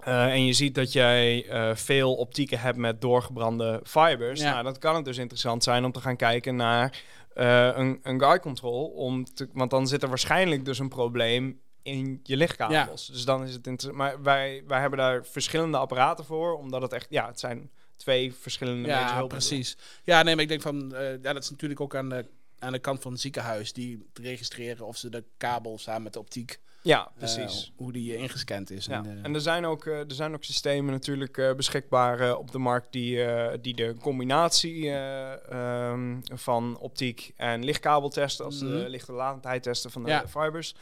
eh, 0.00 0.24
en 0.24 0.44
je 0.44 0.52
ziet 0.52 0.74
dat 0.74 0.92
jij 0.92 1.48
eh, 1.48 1.74
veel 1.74 2.14
optieken 2.14 2.60
hebt 2.60 2.76
met 2.76 3.00
doorgebrande 3.00 3.80
fibers, 3.84 4.40
Ja. 4.40 4.50
nou, 4.52 4.64
dan 4.64 4.78
kan 4.78 4.94
het 4.94 5.04
dus 5.04 5.18
interessant 5.18 5.64
zijn 5.64 5.84
om 5.84 5.92
te 5.92 6.00
gaan 6.00 6.16
kijken 6.16 6.56
naar 6.56 7.02
een, 7.34 8.00
een 8.02 8.20
guide 8.20 8.40
control, 8.40 8.86
om 8.86 9.24
te, 9.24 9.48
want 9.52 9.70
dan 9.70 9.88
zit 9.88 10.02
er 10.02 10.08
waarschijnlijk 10.08 10.64
dus 10.64 10.78
een 10.78 10.88
probleem 10.88 11.60
in 11.82 12.20
je 12.22 12.36
lichtkabels. 12.36 13.06
Dus 13.06 13.24
dan 13.24 13.44
is 13.44 13.54
het 13.54 13.66
interessant. 13.66 13.96
Maar 13.96 14.22
wij, 14.22 14.62
wij 14.66 14.80
hebben 14.80 14.98
daar 14.98 15.24
verschillende 15.26 15.78
apparaten 15.78 16.24
voor, 16.24 16.58
omdat 16.58 16.82
het 16.82 16.92
echt, 16.92 17.06
ja, 17.10 17.26
het 17.26 17.40
zijn 17.40 17.70
twee 17.96 18.34
verschillende 18.34 18.88
Ja, 18.88 19.22
precies. 19.22 19.76
Ja, 20.04 20.22
nee, 20.22 20.34
maar 20.34 20.42
ik 20.42 20.48
denk 20.48 20.62
van, 20.62 20.92
ja, 21.22 21.32
dat 21.32 21.42
is 21.42 21.50
natuurlijk 21.50 21.80
ook 21.80 21.94
aan 21.94 22.08
de, 22.08 22.26
aan 22.60 22.72
de 22.72 22.78
kant 22.78 23.02
van 23.02 23.12
het 23.12 23.20
ziekenhuis 23.20 23.72
die 23.72 24.06
registreren 24.14 24.86
of 24.86 24.96
ze 24.96 25.08
de 25.08 25.24
kabel 25.36 25.78
samen 25.78 26.02
met 26.02 26.12
de 26.12 26.18
optiek, 26.18 26.60
Ja, 26.82 27.00
eh, 27.06 27.18
precies. 27.18 27.72
hoe 27.76 27.92
die 27.92 28.16
ingescand 28.16 28.70
is. 28.70 28.84
Ja. 28.86 28.96
En, 28.96 29.04
eh, 29.06 29.24
En 29.24 29.34
er 29.34 29.40
zijn 29.40 29.64
ook, 29.66 29.86
eh, 29.86 29.98
er 29.98 30.12
zijn 30.12 30.34
ook 30.34 30.44
systemen 30.44 30.92
natuurlijk 30.92 31.52
beschikbaar 31.56 32.36
op 32.36 32.50
de 32.50 32.58
markt 32.58 32.92
die, 32.92 33.26
die 33.60 33.74
de 33.74 33.94
combinatie 34.00 34.88
eh, 34.90 35.50
ehm, 35.90 36.16
van 36.34 36.78
optiek 36.78 37.32
en 37.36 37.64
lichtkabel 37.64 38.08
testen, 38.08 38.44
als 38.44 38.60
Mhm. 38.62 38.70
de 38.70 38.88
lichte 38.88 39.12
latendheid 39.12 39.62
testen 39.62 39.90
van 39.90 40.02
de 40.04 40.10
Ja. 40.10 40.24
fibers. 40.28 40.74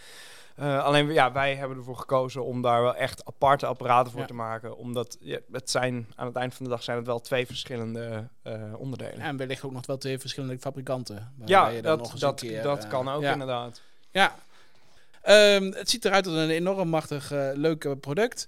Alleen 0.59 1.13
ja, 1.13 1.33
wij 1.33 1.55
hebben 1.57 1.77
ervoor 1.77 1.97
gekozen 1.97 2.45
om 2.45 2.63
daar 2.63 2.83
wel 2.83 2.95
echt 2.95 3.25
aparte 3.25 3.67
apparaten 3.67 4.13
voor 4.13 4.21
Ja. 4.21 4.27
te 4.27 4.35
maken. 4.35 4.77
Omdat 4.77 5.17
ja, 5.21 5.39
het 5.53 5.71
zijn 5.71 6.07
aan 6.15 6.27
het 6.27 6.37
eind 6.37 6.55
van 6.55 6.65
de 6.65 6.71
dag 6.71 6.83
zijn 6.83 6.97
het 6.97 7.07
wel 7.07 7.21
twee 7.21 7.47
verschillende 7.47 8.29
onderdelen. 8.77 9.21
en 9.21 9.37
wellicht 9.37 9.65
ook 9.65 9.73
nog 9.73 9.87
wel 9.87 9.99
twee 9.99 10.19
verschillende 10.19 10.59
fabrikanten. 10.59 11.33
Ja, 11.45 11.69
je 11.69 11.83
dan 11.83 11.93
nog 11.99 12.03
dat, 12.07 12.13
eens 12.13 12.21
dat, 12.21 12.41
keer, 12.41 12.63
dat 12.63 12.89
kan 12.89 13.09
ook 13.09 13.23
ja. 13.23 13.33
inderdaad. 13.33 13.83
Ja. 14.11 14.35
Ehm, 15.29 15.73
het 15.73 15.91
ziet 15.91 16.05
eruit 16.05 16.27
als 16.27 16.37
een 16.37 16.51
enorm 16.51 16.89
machtig, 16.89 17.33
eh, 17.33 17.49
leuk 17.55 17.85
eh, 17.85 17.93
product. 18.01 18.47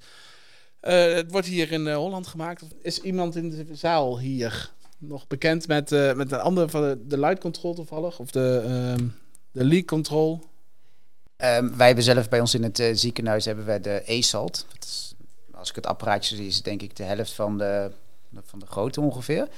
Eh, 0.81 1.13
het 1.15 1.31
wordt 1.31 1.47
hier 1.47 1.73
in 1.73 1.93
Holland 1.93 2.27
gemaakt. 2.27 2.63
Is 2.83 3.01
iemand 3.01 3.37
in 3.37 3.51
de 3.51 3.75
zaal 3.75 4.19
hier 4.19 4.71
nog 4.99 5.27
bekend 5.27 5.67
met, 5.67 5.91
met 5.91 6.33
een 6.33 6.41
andere 6.41 6.69
van 6.69 6.99
de, 7.07 7.19
light 7.19 7.41
control 7.41 7.75
toevallig? 7.75 8.19
Of 8.19 8.31
de, 8.31 8.63
ehm, 8.65 9.07
de 9.53 9.65
leak 9.65 9.87
control? 9.87 10.41
Ehm, 11.37 11.77
wij 11.77 11.87
hebben 11.87 12.05
zelf 12.05 12.29
bij 12.29 12.41
ons 12.41 12.55
in 12.55 12.63
het 12.63 12.83
ziekenhuis 12.93 13.45
hebben 13.45 13.65
wij 13.65 13.81
de 13.81 14.03
E-salt. 14.05 14.67
Dat 14.73 15.15
als 15.53 15.69
ik 15.69 15.75
het 15.75 15.87
apparaatje 15.87 16.37
zie, 16.37 16.47
is 16.47 16.63
denk 16.63 16.83
ik 16.83 16.97
de 16.97 17.03
helft 17.03 17.33
van 17.33 17.59
de, 17.59 17.91
van 18.43 18.59
de 18.59 18.67
grootte 18.67 19.01
ongeveer. 19.01 19.49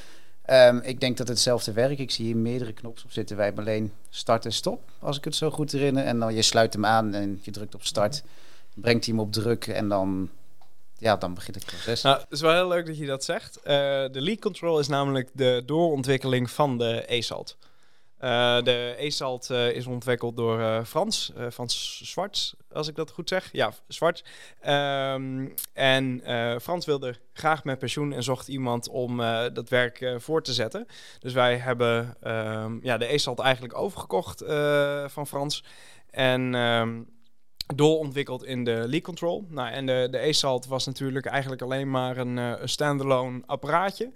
Ehm, 0.42 0.76
ik 0.76 1.00
denk 1.00 1.16
dat 1.16 1.28
hetzelfde 1.28 1.72
werkt. 1.72 2.00
Ik 2.00 2.10
zie 2.10 2.24
hier 2.24 2.36
meerdere 2.36 2.72
knoppen 2.72 3.04
op 3.04 3.12
zitten. 3.12 3.36
Wij 3.36 3.44
hebben 3.44 3.64
alleen 3.64 3.92
start 4.10 4.44
en 4.44 4.52
stop, 4.52 4.80
als 4.98 5.16
ik 5.16 5.24
het 5.24 5.34
zo 5.34 5.50
goed 5.50 5.72
herinner. 5.72 6.04
En 6.04 6.18
dan 6.18 6.34
je 6.34 6.42
sluit 6.42 6.72
hem 6.72 6.84
aan 6.84 7.14
en 7.14 7.40
je 7.42 7.50
drukt 7.50 7.74
op 7.74 7.84
start. 7.84 8.22
Brengt 8.74 9.04
hij 9.04 9.14
hem 9.14 9.24
op 9.24 9.32
druk 9.32 9.66
en 9.66 9.88
dan, 9.88 10.30
ja, 10.98 11.16
dan 11.16 11.34
begint 11.34 11.56
het 11.56 11.66
proces. 11.66 12.02
Nou, 12.02 12.18
het 12.20 12.30
is 12.30 12.40
wel 12.40 12.52
heel 12.52 12.68
leuk 12.68 12.86
dat 12.86 12.98
je 12.98 13.06
dat 13.06 13.24
zegt. 13.24 13.56
Eh, 13.62 13.74
de 14.12 14.20
leak 14.20 14.40
control 14.40 14.78
is 14.78 14.88
namelijk 14.88 15.28
de 15.32 15.62
doorontwikkeling 15.66 16.50
van 16.50 16.78
de 16.78 17.04
E-salt. 17.06 17.56
Eh, 18.22 18.62
de 18.62 18.94
E-salt 18.98 19.50
eh, 19.50 19.70
is 19.70 19.86
ontwikkeld 19.86 20.36
door 20.36 20.60
eh, 20.60 20.84
Frans, 20.84 21.32
Frans 21.52 22.00
Zwart, 22.04 22.54
als 22.72 22.88
ik 22.88 22.94
dat 22.94 23.10
goed 23.10 23.28
zeg. 23.28 23.48
Ja, 23.52 23.72
Zwart. 23.88 24.24
Ehm, 24.60 25.48
en 25.72 26.22
Frans 26.62 26.86
wilde 26.86 27.16
graag 27.32 27.64
met 27.64 27.78
pensioen 27.78 28.12
en 28.12 28.22
zocht 28.22 28.48
iemand 28.48 28.88
om 28.88 29.16
dat 29.52 29.68
werk 29.68 30.14
voor 30.16 30.42
te 30.42 30.52
zetten. 30.52 30.86
Dus 31.18 31.32
wij 31.32 31.56
hebben 31.56 32.16
ehm, 32.20 32.78
ja, 32.82 32.96
de 32.96 33.12
E-salt 33.12 33.38
eigenlijk 33.38 33.78
overgekocht 33.78 34.44
van 35.12 35.26
Frans. 35.26 35.64
En 36.10 36.54
ehm, 36.54 37.02
doorontwikkeld 37.74 38.44
in 38.44 38.64
de 38.64 38.84
leak 38.86 39.02
control. 39.02 39.46
Nou, 39.48 39.70
en 39.70 39.86
de, 39.86 40.08
de 40.10 40.60
was 40.68 40.86
natuurlijk 40.86 41.26
eigenlijk 41.26 41.62
alleen 41.62 41.90
maar 41.90 42.16
een, 42.16 42.36
een 42.36 42.68
standalone 42.68 43.42
apparaatje. 43.46 44.12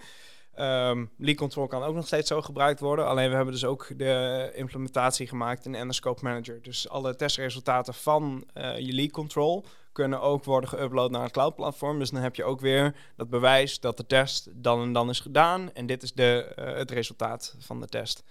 Leak 1.18 1.36
control 1.36 1.66
kan 1.66 1.82
ook 1.82 1.94
nog 1.94 2.06
steeds 2.06 2.28
zo 2.28 2.42
gebruikt 2.42 2.80
worden. 2.80 3.06
Alleen 3.06 3.28
we 3.28 3.34
hebben 3.34 3.54
dus 3.54 3.64
ook 3.64 3.88
de 3.96 4.52
implementatie 4.54 5.26
gemaakt 5.26 5.64
in 5.66 5.74
Endoscope 5.74 6.24
Manager. 6.24 6.62
Dus 6.62 6.88
alle 6.88 7.16
testresultaten 7.16 7.94
van 7.94 8.44
eh, 8.52 8.78
je 8.78 8.92
leak 8.92 9.10
control 9.10 9.64
kunnen 9.92 10.20
ook 10.20 10.44
worden 10.44 10.70
geüpload 10.70 11.10
naar 11.10 11.22
het 11.22 11.32
cloud 11.32 11.54
platform. 11.54 11.98
Dus 11.98 12.10
dan 12.10 12.22
heb 12.22 12.34
je 12.34 12.44
ook 12.44 12.60
weer 12.60 12.94
dat 13.16 13.30
bewijs 13.30 13.80
dat 13.80 13.96
de 13.96 14.06
test 14.06 14.48
dan 14.54 14.82
en 14.82 14.92
dan 14.92 15.08
is 15.08 15.20
gedaan. 15.20 15.72
En 15.72 15.86
dit 15.86 16.02
is 16.02 16.12
de, 16.12 16.52
eh, 16.56 16.74
het 16.74 16.90
resultaat 16.90 17.56
van 17.58 17.80
de 17.80 17.86
test. 17.86 18.24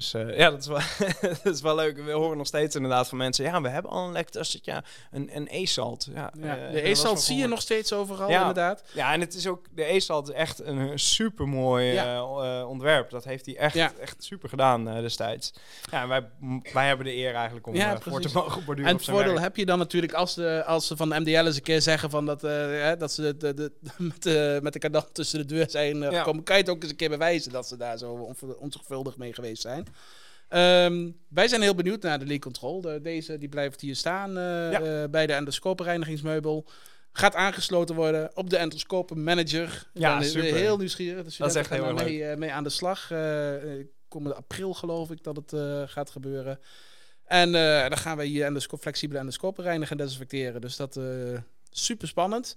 Dus 0.00 0.14
eh, 0.14 0.36
ja, 0.38 0.50
dat 0.50 0.60
is, 0.60 0.66
wel, 0.66 0.80
dat 1.42 1.54
is 1.54 1.60
wel 1.60 1.74
leuk. 1.74 2.04
We 2.04 2.10
horen 2.12 2.36
nog 2.36 2.46
steeds 2.46 2.74
inderdaad 2.76 3.08
van 3.08 3.18
mensen... 3.18 3.44
ja, 3.44 3.60
we 3.60 3.68
hebben 3.68 3.90
al 3.90 4.06
een 4.06 4.12
lektest, 4.12 4.58
ja, 4.62 4.84
een, 5.10 5.36
een 5.36 5.48
E-salt. 5.50 6.08
Ja, 6.14 6.32
Ja, 6.40 6.56
eh, 6.56 6.72
de 6.72 6.80
was 6.80 6.90
E-salt 6.90 7.20
zie 7.20 7.36
je 7.36 7.46
nog 7.46 7.60
steeds 7.60 7.92
overal, 7.92 8.28
Ja. 8.30 8.38
inderdaad. 8.40 8.82
Ja, 8.92 9.12
en 9.12 9.20
het 9.20 9.34
is 9.34 9.46
ook, 9.46 9.66
de 9.74 9.92
E-salt 9.94 10.28
is 10.28 10.34
echt 10.34 10.60
een 10.64 10.98
super 10.98 11.48
mooi 11.48 11.92
Ja. 11.92 12.24
ontwerp. 12.64 13.10
Dat 13.10 13.24
heeft 13.24 13.46
hij 13.46 13.56
echt, 13.56 13.76
echt 13.98 14.24
super 14.24 14.48
gedaan 14.48 14.88
eh, 14.88 15.00
destijds. 15.00 15.52
Ja, 15.90 16.08
wij, 16.08 16.28
wij 16.72 16.86
hebben 16.86 17.06
de 17.06 17.14
eer 17.16 17.34
eigenlijk 17.34 17.66
om 17.66 17.74
Ja, 17.74 17.94
eh, 17.94 18.00
voor 18.00 18.20
te 18.20 18.28
mogen 18.32 18.64
borduren 18.64 18.90
En 18.90 18.96
het 18.96 19.04
voordeel 19.04 19.26
werk. 19.32 19.42
heb 19.42 19.56
je 19.56 19.66
dan 19.66 19.78
natuurlijk 19.78 20.12
als, 20.12 20.34
de, 20.34 20.62
als 20.66 20.86
ze 20.86 20.96
van 20.96 21.08
de 21.08 21.20
MDL 21.20 21.30
eens 21.30 21.56
een 21.56 21.62
keer 21.62 21.82
zeggen 21.82 22.10
van 22.10 22.26
dat, 22.26 22.44
eh, 22.44 22.50
hè, 22.52 22.96
dat 22.96 23.12
ze 23.12 23.36
de, 23.36 23.54
de, 23.54 23.72
met, 23.98 24.22
de, 24.22 24.58
met 24.62 24.72
de 24.72 24.78
kadant 24.78 25.14
tussen 25.14 25.38
de 25.38 25.44
deur 25.44 25.70
zijn 25.70 26.02
eh, 26.02 26.18
gekomen. 26.18 26.42
Kan 26.42 26.56
je 26.56 26.62
het 26.62 26.70
ook 26.70 26.82
eens 26.82 26.90
een 26.90 26.96
keer 26.96 27.08
bewijzen 27.08 27.52
dat 27.52 27.66
ze 27.68 27.76
daar 27.76 27.98
zo 27.98 28.34
onzorgvuldig 28.58 29.16
mee 29.16 29.32
geweest 29.32 29.62
zijn. 29.62 29.86
Ehm, 30.48 31.10
wij 31.28 31.48
zijn 31.48 31.62
heel 31.62 31.74
benieuwd 31.74 32.02
naar 32.02 32.18
de 32.18 32.26
leak 32.26 32.40
control. 32.40 32.80
De- 32.80 33.00
deze 33.02 33.38
die 33.38 33.48
blijft 33.48 33.80
hier 33.80 33.96
staan 33.96 34.32
Ja. 34.32 34.72
eh, 35.02 35.08
bij 35.10 35.26
de 35.26 35.32
endoscopenreinigingsmeubel. 35.32 36.66
Gaat 37.12 37.34
aangesloten 37.34 37.94
worden 37.94 38.30
op 38.36 38.50
de 38.50 38.56
endoscopen 38.56 39.22
manager. 39.22 39.90
Ja, 39.94 40.18
ben 40.18 40.28
super. 40.28 40.54
heel 40.54 40.76
nieuwsgierig. 40.76 41.24
De 41.24 41.30
studenten 41.30 41.60
echt 41.60 41.68
gaan 41.70 41.78
heel 41.78 41.86
daar 41.88 41.96
erg 42.04 42.08
mee, 42.12 42.24
eh, 42.24 42.36
mee 42.36 42.52
aan 42.52 42.62
de 42.64 42.68
slag. 42.70 43.08
Komende 44.08 44.36
april 44.36 44.74
geloof 44.74 45.10
ik 45.10 45.22
dat 45.22 45.36
het 45.36 45.52
gaat 45.90 46.10
gebeuren. 46.10 46.60
En 47.24 47.52
dan 47.88 47.98
gaan 47.98 48.16
we 48.16 48.24
hier 48.24 48.60
flexibele 48.80 49.18
endoscopen 49.18 49.64
reinigen 49.64 49.98
en 49.98 50.04
desinfecteren. 50.04 50.60
Dus 50.60 50.76
dat 50.76 50.96
is 50.96 51.40
super 51.70 52.08
spannend. 52.08 52.56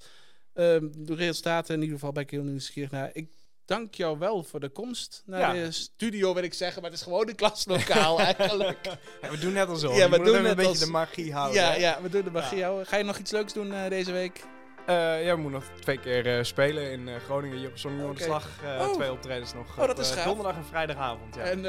Ehm, 0.53 0.87
de 0.95 1.15
resultaten 1.15 1.73
in 1.75 1.81
ieder 1.81 1.95
geval 1.95 2.11
ben 2.11 2.23
ik 2.23 2.29
heel 2.29 2.43
nieuwsgierig 2.43 2.91
naar. 2.91 3.09
Ik 3.13 3.29
dank 3.65 3.93
jou 3.95 4.19
wel 4.19 4.43
voor 4.43 4.59
de 4.59 4.69
komst 4.69 5.23
naar 5.25 5.39
Ja. 5.55 5.63
de 5.63 5.71
studio, 5.71 6.33
wil 6.33 6.43
ik 6.43 6.53
zeggen. 6.53 6.81
Maar 6.81 6.91
het 6.91 6.99
is 6.99 7.05
gewoon 7.05 7.27
een 7.29 7.35
klaslokaal 7.35 8.19
eigenlijk. 8.37 8.85
Ja, 9.21 9.29
we 9.29 9.37
doen 9.37 9.53
net 9.53 9.67
alsof. 9.67 9.95
Ja, 9.97 10.03
Je 10.03 10.09
we 10.09 10.15
doen 10.17 10.25
net 10.41 10.45
een 10.45 10.55
beetje 10.55 10.67
als- 10.69 10.79
de 10.79 10.85
magie 10.91 11.33
houden. 11.33 11.61
ja, 11.61 11.69
hè? 11.71 11.75
ja, 11.77 12.01
we 12.01 12.09
doen 12.09 12.23
de 12.23 12.31
magie 12.31 12.63
houden. 12.63 12.85
Ga 12.85 12.97
je 12.97 13.03
nog 13.03 13.17
iets 13.17 13.31
leuks 13.31 13.53
doen 13.53 13.73
eh, 13.73 13.89
deze 13.89 14.11
week? 14.11 14.43
Eh, 14.85 15.25
ja, 15.25 15.35
we 15.35 15.41
moeten 15.41 15.59
nog 15.59 15.79
twee 15.79 15.97
keer 15.97 16.37
eh, 16.37 16.43
spelen 16.43 16.91
in 16.91 17.07
eh, 17.07 17.15
Groningen, 17.25 17.71
Noorderslag. 17.97 18.47
Eh 18.63 18.87
Oh. 18.87 18.93
twee 18.93 19.11
optredens 19.11 19.53
nog. 19.53 19.67
Oh, 19.79 19.87
dat 19.87 19.89
op, 19.89 19.99
is. 19.99 20.23
Donderdag 20.23 20.55
en 20.55 20.65
vrijdagavond, 20.65 21.35
ja. 21.35 21.41
En 21.41 21.59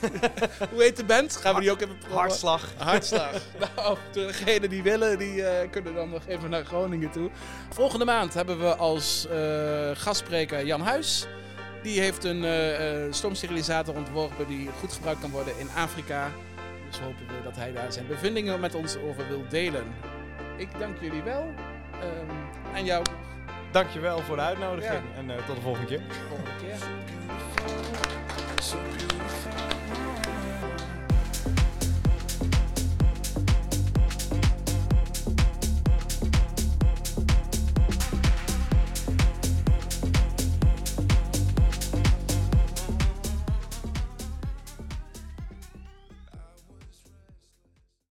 hoe 0.72 0.82
heet 0.82 0.96
de 0.96 1.04
band? 1.04 1.36
Gaan 1.36 1.54
we 1.54 1.60
die 1.60 1.70
ook 1.70 1.80
even 1.80 1.98
promoten? 1.98 2.20
Hartslag. 2.20 2.72
Hartslag. 2.76 3.32
nou, 3.76 3.96
degenen 4.12 4.70
die 4.70 4.82
willen, 4.82 5.18
die 5.18 5.44
kunnen 5.70 5.94
dan 5.94 6.10
nog 6.10 6.22
even 6.26 6.50
naar 6.50 6.64
Groningen 6.64 7.10
toe. 7.10 7.30
Volgende 7.70 8.04
maand 8.04 8.34
hebben 8.34 8.58
we 8.58 8.76
als 8.76 9.28
gastspreker 9.94 10.66
Jan 10.66 10.80
Huis. 10.80 11.26
Die 11.82 12.00
heeft 12.00 12.24
een 12.24 13.14
stoomsterilisator 13.14 13.94
ontworpen 13.94 14.46
die 14.46 14.70
goed 14.78 14.92
gebruikt 14.92 15.20
kan 15.20 15.30
worden 15.30 15.58
in 15.58 15.68
Afrika. 15.76 16.30
Dus 16.88 16.98
hopen 16.98 17.26
we 17.26 17.42
dat 17.44 17.56
hij 17.56 17.72
daar 17.72 17.92
zijn 17.92 18.06
bevindingen 18.06 18.60
met 18.60 18.74
ons 18.74 18.96
over 18.96 19.28
wil 19.28 19.44
delen. 19.48 19.84
Ik 20.56 20.68
dank 20.78 20.96
jullie 21.00 21.22
wel. 21.22 21.54
Ehm, 22.00 22.76
en 22.76 22.84
jou 22.84 23.04
Dankjewel 23.70 24.18
voor 24.18 24.36
de 24.36 24.42
uitnodiging. 24.42 24.92
Ja. 24.92 25.18
En 25.18 25.30
eh, 25.30 25.36
tot 25.46 25.56
de 25.56 25.62
volgende 25.62 25.86
keer. 25.86 25.98
de 25.98 26.14
volgende 26.28 26.50
keer. 26.60 26.76